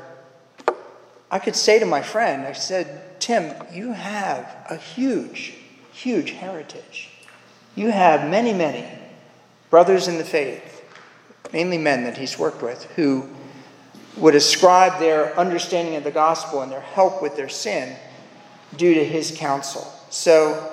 I 1.29 1.39
could 1.39 1.55
say 1.55 1.79
to 1.79 1.85
my 1.85 2.01
friend, 2.01 2.45
I 2.45 2.53
said, 2.53 3.19
Tim, 3.19 3.53
you 3.71 3.91
have 3.91 4.55
a 4.69 4.75
huge, 4.75 5.55
huge 5.91 6.31
heritage. 6.31 7.09
You 7.75 7.91
have 7.91 8.29
many, 8.29 8.53
many 8.53 8.87
brothers 9.69 10.07
in 10.07 10.17
the 10.17 10.25
faith, 10.25 10.83
mainly 11.51 11.77
men 11.77 12.03
that 12.03 12.17
he's 12.17 12.39
worked 12.39 12.61
with, 12.61 12.83
who 12.95 13.29
would 14.17 14.35
ascribe 14.35 14.99
their 14.99 15.37
understanding 15.37 15.95
of 15.95 16.03
the 16.03 16.11
gospel 16.11 16.61
and 16.61 16.71
their 16.71 16.81
help 16.81 17.21
with 17.21 17.35
their 17.35 17.49
sin 17.49 17.95
due 18.77 18.93
to 18.93 19.03
his 19.03 19.35
counsel. 19.35 19.91
So 20.09 20.71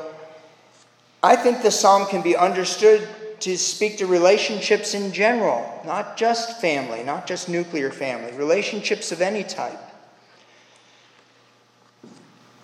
I 1.23 1.37
think 1.37 1.63
the 1.63 1.71
psalm 1.71 2.07
can 2.07 2.23
be 2.23 2.37
understood 2.37 3.07
to 3.41 3.59
speak 3.59 3.99
to 3.99 4.07
relationships 4.07 4.95
in 4.95 5.13
general, 5.13 5.83
not 5.85 6.17
just 6.17 6.61
family, 6.61 7.03
not 7.03 7.27
just 7.27 7.49
nuclear 7.49 7.91
family, 7.91 8.33
relationships 8.33 9.11
of 9.11 9.21
any 9.21 9.43
type. 9.43 9.81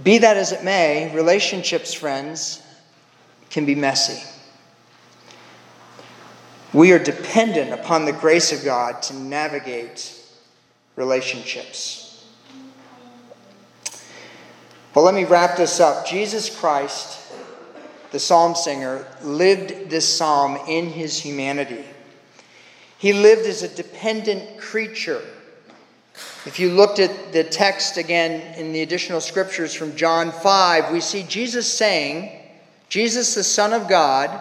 Be 0.02 0.18
that 0.18 0.36
as 0.36 0.52
it 0.52 0.62
may, 0.62 1.12
relationships, 1.14 1.92
friends, 1.92 2.62
can 3.50 3.66
be 3.66 3.74
messy. 3.74 4.22
We 6.72 6.92
are 6.92 6.98
dependent 6.98 7.72
upon 7.72 8.04
the 8.04 8.12
grace 8.12 8.52
of 8.52 8.64
God 8.64 9.02
to 9.02 9.14
navigate 9.14 10.17
relationships. 10.98 12.26
Well, 14.94 15.04
let 15.04 15.14
me 15.14 15.24
wrap 15.24 15.56
this 15.56 15.78
up. 15.78 16.06
Jesus 16.06 16.54
Christ, 16.54 17.32
the 18.10 18.18
psalm 18.18 18.56
singer, 18.56 19.06
lived 19.22 19.90
this 19.90 20.12
psalm 20.12 20.58
in 20.68 20.88
his 20.88 21.20
humanity. 21.20 21.84
He 22.98 23.12
lived 23.12 23.46
as 23.46 23.62
a 23.62 23.68
dependent 23.68 24.58
creature. 24.58 25.22
If 26.44 26.58
you 26.58 26.70
looked 26.70 26.98
at 26.98 27.32
the 27.32 27.44
text 27.44 27.96
again 27.96 28.54
in 28.58 28.72
the 28.72 28.82
additional 28.82 29.20
scriptures 29.20 29.72
from 29.72 29.94
John 29.94 30.32
5, 30.32 30.92
we 30.92 31.00
see 31.00 31.22
Jesus 31.22 31.72
saying, 31.72 32.32
Jesus, 32.88 33.36
the 33.36 33.44
Son 33.44 33.72
of 33.72 33.88
God, 33.88 34.40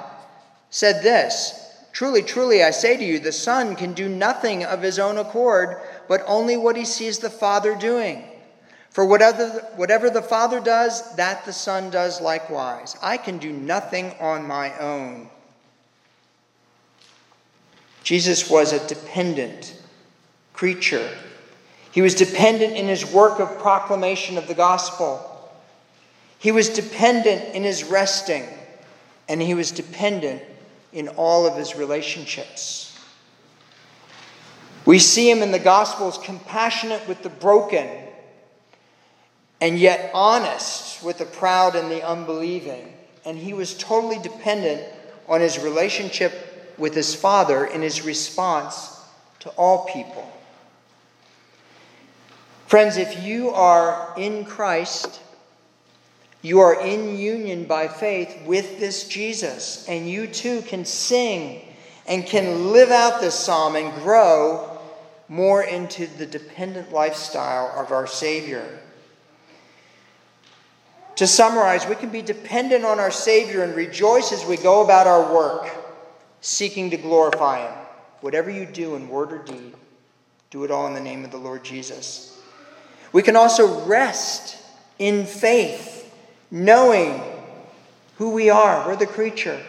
said 0.71 1.03
this 1.03 1.67
Truly, 1.97 2.21
truly, 2.21 2.63
I 2.63 2.69
say 2.69 2.95
to 2.95 3.03
you, 3.03 3.17
the 3.17 3.31
Son 3.31 3.75
can 3.75 3.93
do 3.93 4.07
nothing 4.07 4.63
of 4.63 4.83
his 4.83 4.99
own 4.99 5.17
accord, 5.17 5.77
but 6.07 6.23
only 6.27 6.57
what 6.57 6.75
he 6.75 6.85
sees 6.85 7.19
the 7.19 7.29
Father 7.29 7.75
doing. 7.75 8.23
For 8.89 9.05
whatever, 9.05 9.47
whatever 9.75 10.09
the 10.09 10.21
Father 10.21 10.59
does, 10.59 11.15
that 11.15 11.45
the 11.45 11.53
Son 11.53 11.89
does 11.89 12.19
likewise. 12.19 12.95
I 13.01 13.17
can 13.17 13.37
do 13.37 13.51
nothing 13.51 14.13
on 14.19 14.47
my 14.47 14.77
own. 14.79 15.29
Jesus 18.03 18.49
was 18.49 18.73
a 18.73 18.87
dependent 18.87 19.79
creature. 20.53 21.09
He 21.91 22.01
was 22.01 22.15
dependent 22.15 22.73
in 22.73 22.87
his 22.87 23.05
work 23.05 23.39
of 23.39 23.59
proclamation 23.59 24.37
of 24.37 24.47
the 24.47 24.53
gospel. 24.53 25.51
He 26.39 26.51
was 26.51 26.69
dependent 26.69 27.55
in 27.55 27.63
his 27.63 27.83
resting, 27.83 28.45
and 29.27 29.41
he 29.41 29.53
was 29.53 29.71
dependent 29.71 30.41
in 30.93 31.09
all 31.09 31.45
of 31.45 31.57
his 31.57 31.75
relationships. 31.75 32.87
We 34.88 35.00
see 35.00 35.30
him 35.30 35.43
in 35.43 35.52
the 35.52 35.60
Gospels 35.60 36.17
compassionate 36.17 37.06
with 37.10 37.21
the 37.21 37.30
broken, 37.30 37.89
and 39.60 39.78
yet 39.78 40.12
honest 40.13 41.04
with 41.04 41.17
the 41.17 41.26
proud 41.26 41.76
and 41.76 41.91
the 41.91 42.08
unbelieving. 42.08 42.93
And 43.26 43.38
he 43.38 43.54
was 43.54 43.78
totally 43.78 44.17
dependent 44.17 44.82
on 45.28 45.41
his 45.41 45.60
relationship 45.60 46.73
with 46.78 46.95
his 46.95 47.13
Father 47.13 47.65
in 47.65 47.82
his 47.82 48.06
response 48.06 48.97
to 49.41 49.50
all 49.50 49.86
people. 49.88 50.32
Friends, 52.67 52.95
if 52.95 53.21
you 53.23 53.50
are 53.50 54.13
in 54.15 54.45
Christ, 54.45 55.19
You 56.41 56.60
are 56.60 56.80
in 56.80 57.17
union 57.17 57.65
by 57.65 57.88
faith 57.88 58.43
with 58.45 58.80
this 58.80 59.08
Jesus, 59.08 59.86
and 59.89 60.10
you 60.10 60.28
too 60.28 60.62
can 60.62 60.86
sing 60.86 61.62
and 62.06 62.26
can 62.26 62.71
live 62.71 62.91
out 62.91 63.19
this 63.19 63.36
psalm 63.36 63.76
and 63.76 63.93
grow 64.02 64.76
more 65.29 65.63
into 65.63 66.07
the 66.07 66.25
dependent 66.25 66.91
lifestyle 66.91 67.71
of 67.77 67.91
our 67.91 68.07
Savior. 68.07 68.79
To 71.17 71.27
summarize, 71.27 71.87
we 71.87 71.95
can 71.95 72.09
be 72.09 72.21
dependent 72.21 72.85
on 72.85 72.99
our 72.99 73.11
Savior 73.11 73.63
and 73.63 73.75
rejoice 73.75 74.31
as 74.31 74.45
we 74.45 74.55
go 74.55 74.83
about 74.83 75.07
our 75.07 75.33
work, 75.33 75.67
seeking 76.41 76.91
to 76.91 76.97
glorify 76.97 77.67
Him. 77.67 77.73
Whatever 78.21 78.49
you 78.49 78.65
do 78.65 78.95
in 78.95 79.09
word 79.09 79.33
or 79.33 79.39
deed, 79.39 79.73
do 80.51 80.63
it 80.63 80.71
all 80.71 80.87
in 80.87 80.93
the 80.93 80.99
name 80.99 81.25
of 81.25 81.31
the 81.31 81.37
Lord 81.37 81.63
Jesus. 81.63 82.39
We 83.11 83.23
can 83.23 83.35
also 83.35 83.83
rest 83.85 84.57
in 84.99 85.25
faith, 85.25 86.13
knowing 86.51 87.21
who 88.17 88.31
we 88.31 88.49
are. 88.49 88.87
We're 88.87 88.95
the 88.95 89.07
creature, 89.07 89.59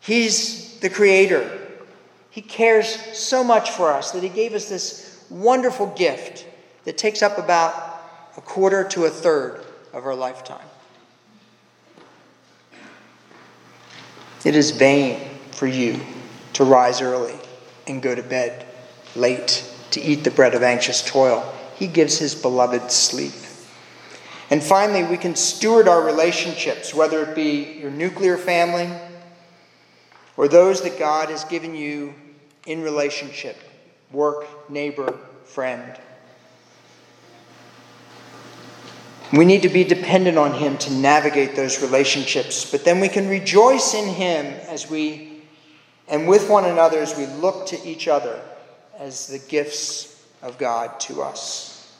He's 0.00 0.78
the 0.80 0.90
creator. 0.90 1.67
He 2.38 2.42
cares 2.42 2.86
so 3.18 3.42
much 3.42 3.72
for 3.72 3.92
us 3.92 4.12
that 4.12 4.22
He 4.22 4.28
gave 4.28 4.54
us 4.54 4.68
this 4.68 5.24
wonderful 5.28 5.88
gift 5.96 6.46
that 6.84 6.96
takes 6.96 7.20
up 7.20 7.36
about 7.36 8.00
a 8.36 8.40
quarter 8.40 8.84
to 8.90 9.06
a 9.06 9.10
third 9.10 9.64
of 9.92 10.06
our 10.06 10.14
lifetime. 10.14 10.64
It 14.44 14.54
is 14.54 14.70
vain 14.70 15.18
for 15.50 15.66
you 15.66 15.98
to 16.52 16.62
rise 16.62 17.00
early 17.00 17.34
and 17.88 18.00
go 18.00 18.14
to 18.14 18.22
bed 18.22 18.64
late 19.16 19.68
to 19.90 20.00
eat 20.00 20.22
the 20.22 20.30
bread 20.30 20.54
of 20.54 20.62
anxious 20.62 21.02
toil. 21.02 21.52
He 21.74 21.88
gives 21.88 22.18
his 22.18 22.36
beloved 22.36 22.92
sleep. 22.92 23.34
And 24.48 24.62
finally, 24.62 25.02
we 25.02 25.16
can 25.16 25.34
steward 25.34 25.88
our 25.88 26.02
relationships, 26.02 26.94
whether 26.94 27.20
it 27.24 27.34
be 27.34 27.80
your 27.80 27.90
nuclear 27.90 28.38
family 28.38 28.88
or 30.36 30.46
those 30.46 30.82
that 30.82 31.00
God 31.00 31.30
has 31.30 31.42
given 31.42 31.74
you 31.74 32.14
in 32.68 32.82
relationship 32.82 33.56
work, 34.12 34.70
neighbor, 34.70 35.18
friend. 35.44 35.98
We 39.32 39.44
need 39.44 39.62
to 39.62 39.68
be 39.68 39.84
dependent 39.84 40.38
on 40.38 40.54
Him 40.54 40.78
to 40.78 40.92
navigate 40.92 41.54
those 41.54 41.82
relationships, 41.82 42.70
but 42.70 42.84
then 42.84 43.00
we 43.00 43.08
can 43.08 43.28
rejoice 43.28 43.94
in 43.94 44.08
Him 44.08 44.46
as 44.68 44.88
we 44.88 45.42
and 46.08 46.26
with 46.26 46.48
one 46.48 46.64
another 46.64 47.00
as 47.00 47.16
we 47.18 47.26
look 47.26 47.66
to 47.66 47.86
each 47.86 48.08
other 48.08 48.40
as 48.98 49.26
the 49.26 49.38
gifts 49.38 50.24
of 50.40 50.56
God 50.56 50.98
to 51.00 51.22
us. 51.22 51.94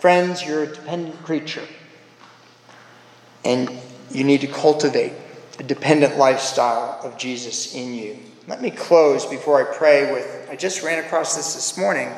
Friends, 0.00 0.44
you're 0.44 0.64
a 0.64 0.66
dependent 0.66 1.22
creature, 1.22 1.66
and 3.44 3.70
you 4.10 4.24
need 4.24 4.40
to 4.40 4.48
cultivate 4.48 5.12
a 5.58 5.62
dependent 5.62 6.16
lifestyle 6.16 7.00
of 7.02 7.18
Jesus 7.18 7.74
in 7.74 7.94
you. 7.94 8.18
Let 8.48 8.60
me 8.60 8.70
close 8.70 9.26
before 9.26 9.60
I 9.60 9.76
pray 9.76 10.12
with 10.12 10.48
I 10.50 10.56
just 10.56 10.82
ran 10.82 11.02
across 11.02 11.36
this 11.36 11.54
this 11.54 11.78
morning. 11.78 12.10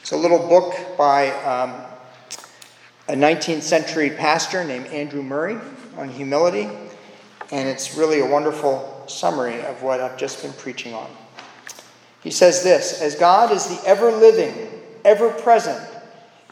It's 0.00 0.10
a 0.10 0.16
little 0.16 0.38
book 0.38 0.74
by 0.96 1.30
um, 1.42 1.74
a 3.08 3.12
19th 3.12 3.62
century 3.62 4.10
pastor 4.10 4.64
named 4.64 4.86
Andrew 4.86 5.22
Murray 5.22 5.58
on 5.96 6.08
humility, 6.08 6.68
and 7.52 7.68
it's 7.68 7.96
really 7.96 8.20
a 8.20 8.26
wonderful 8.26 9.04
summary 9.06 9.60
of 9.62 9.82
what 9.82 10.00
I've 10.00 10.18
just 10.18 10.42
been 10.42 10.52
preaching 10.54 10.92
on. 10.92 11.08
He 12.20 12.32
says 12.32 12.64
this 12.64 13.00
As 13.00 13.14
God 13.14 13.52
is 13.52 13.66
the 13.66 13.80
ever 13.86 14.10
living, 14.10 14.68
ever 15.04 15.30
present, 15.30 15.80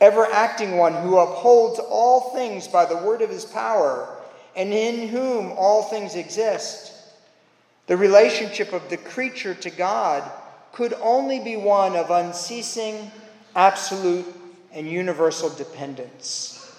ever 0.00 0.26
acting 0.26 0.76
one 0.76 0.94
who 0.94 1.18
upholds 1.18 1.80
all 1.80 2.34
things 2.34 2.68
by 2.68 2.84
the 2.84 2.98
word 2.98 3.22
of 3.22 3.30
his 3.30 3.44
power, 3.44 4.16
and 4.56 4.72
in 4.72 5.08
whom 5.08 5.52
all 5.52 5.82
things 5.84 6.14
exist, 6.14 6.92
the 7.86 7.96
relationship 7.96 8.72
of 8.72 8.88
the 8.88 8.96
creature 8.96 9.54
to 9.54 9.70
God 9.70 10.30
could 10.72 10.94
only 10.94 11.40
be 11.40 11.56
one 11.56 11.96
of 11.96 12.10
unceasing, 12.10 13.10
absolute, 13.54 14.26
and 14.72 14.88
universal 14.88 15.50
dependence. 15.50 16.78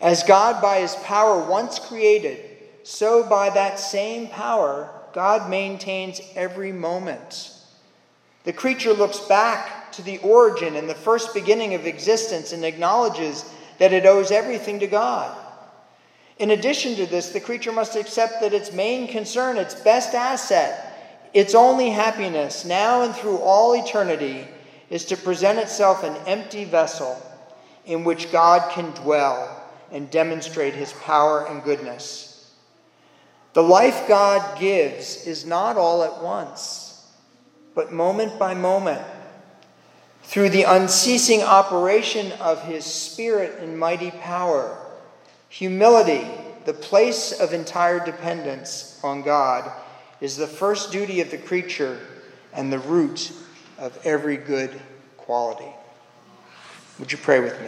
As 0.00 0.22
God, 0.22 0.60
by 0.60 0.80
his 0.80 0.94
power, 0.96 1.48
once 1.48 1.78
created, 1.78 2.40
so 2.82 3.22
by 3.28 3.50
that 3.50 3.78
same 3.78 4.28
power, 4.28 4.90
God 5.12 5.48
maintains 5.48 6.20
every 6.34 6.72
moment. 6.72 7.52
The 8.42 8.52
creature 8.52 8.92
looks 8.92 9.20
back 9.20 9.92
to 9.92 10.02
the 10.02 10.18
origin 10.18 10.76
and 10.76 10.88
the 10.88 10.94
first 10.94 11.32
beginning 11.32 11.74
of 11.74 11.86
existence 11.86 12.52
and 12.52 12.64
acknowledges 12.64 13.44
that 13.78 13.92
it 13.92 14.04
owes 14.04 14.30
everything 14.30 14.80
to 14.80 14.86
God. 14.86 15.34
In 16.38 16.50
addition 16.50 16.96
to 16.96 17.06
this, 17.06 17.30
the 17.30 17.40
creature 17.40 17.72
must 17.72 17.96
accept 17.96 18.40
that 18.40 18.52
its 18.52 18.72
main 18.72 19.06
concern, 19.06 19.56
its 19.56 19.74
best 19.74 20.14
asset, 20.14 21.30
its 21.32 21.54
only 21.54 21.90
happiness, 21.90 22.64
now 22.64 23.02
and 23.02 23.14
through 23.14 23.38
all 23.38 23.74
eternity, 23.74 24.46
is 24.90 25.04
to 25.06 25.16
present 25.16 25.58
itself 25.58 26.02
an 26.02 26.16
empty 26.26 26.64
vessel 26.64 27.20
in 27.86 28.04
which 28.04 28.32
God 28.32 28.70
can 28.72 28.90
dwell 29.02 29.62
and 29.92 30.10
demonstrate 30.10 30.74
his 30.74 30.92
power 30.92 31.46
and 31.46 31.62
goodness. 31.62 32.52
The 33.52 33.62
life 33.62 34.08
God 34.08 34.58
gives 34.58 35.26
is 35.26 35.46
not 35.46 35.76
all 35.76 36.02
at 36.02 36.20
once, 36.22 37.06
but 37.74 37.92
moment 37.92 38.38
by 38.38 38.54
moment. 38.54 39.02
Through 40.24 40.48
the 40.50 40.64
unceasing 40.64 41.42
operation 41.42 42.32
of 42.32 42.62
his 42.62 42.84
spirit 42.84 43.60
and 43.60 43.78
mighty 43.78 44.10
power, 44.10 44.83
humility, 45.54 46.26
the 46.64 46.74
place 46.74 47.30
of 47.38 47.52
entire 47.52 48.04
dependence 48.04 48.98
on 49.04 49.22
God, 49.22 49.70
is 50.20 50.36
the 50.36 50.48
first 50.48 50.90
duty 50.90 51.20
of 51.20 51.30
the 51.30 51.38
creature 51.38 51.96
and 52.52 52.72
the 52.72 52.80
root 52.80 53.30
of 53.78 53.96
every 54.04 54.36
good 54.36 54.72
quality. 55.16 55.72
Would 56.98 57.12
you 57.12 57.18
pray 57.18 57.38
with 57.38 57.52
me? 57.52 57.62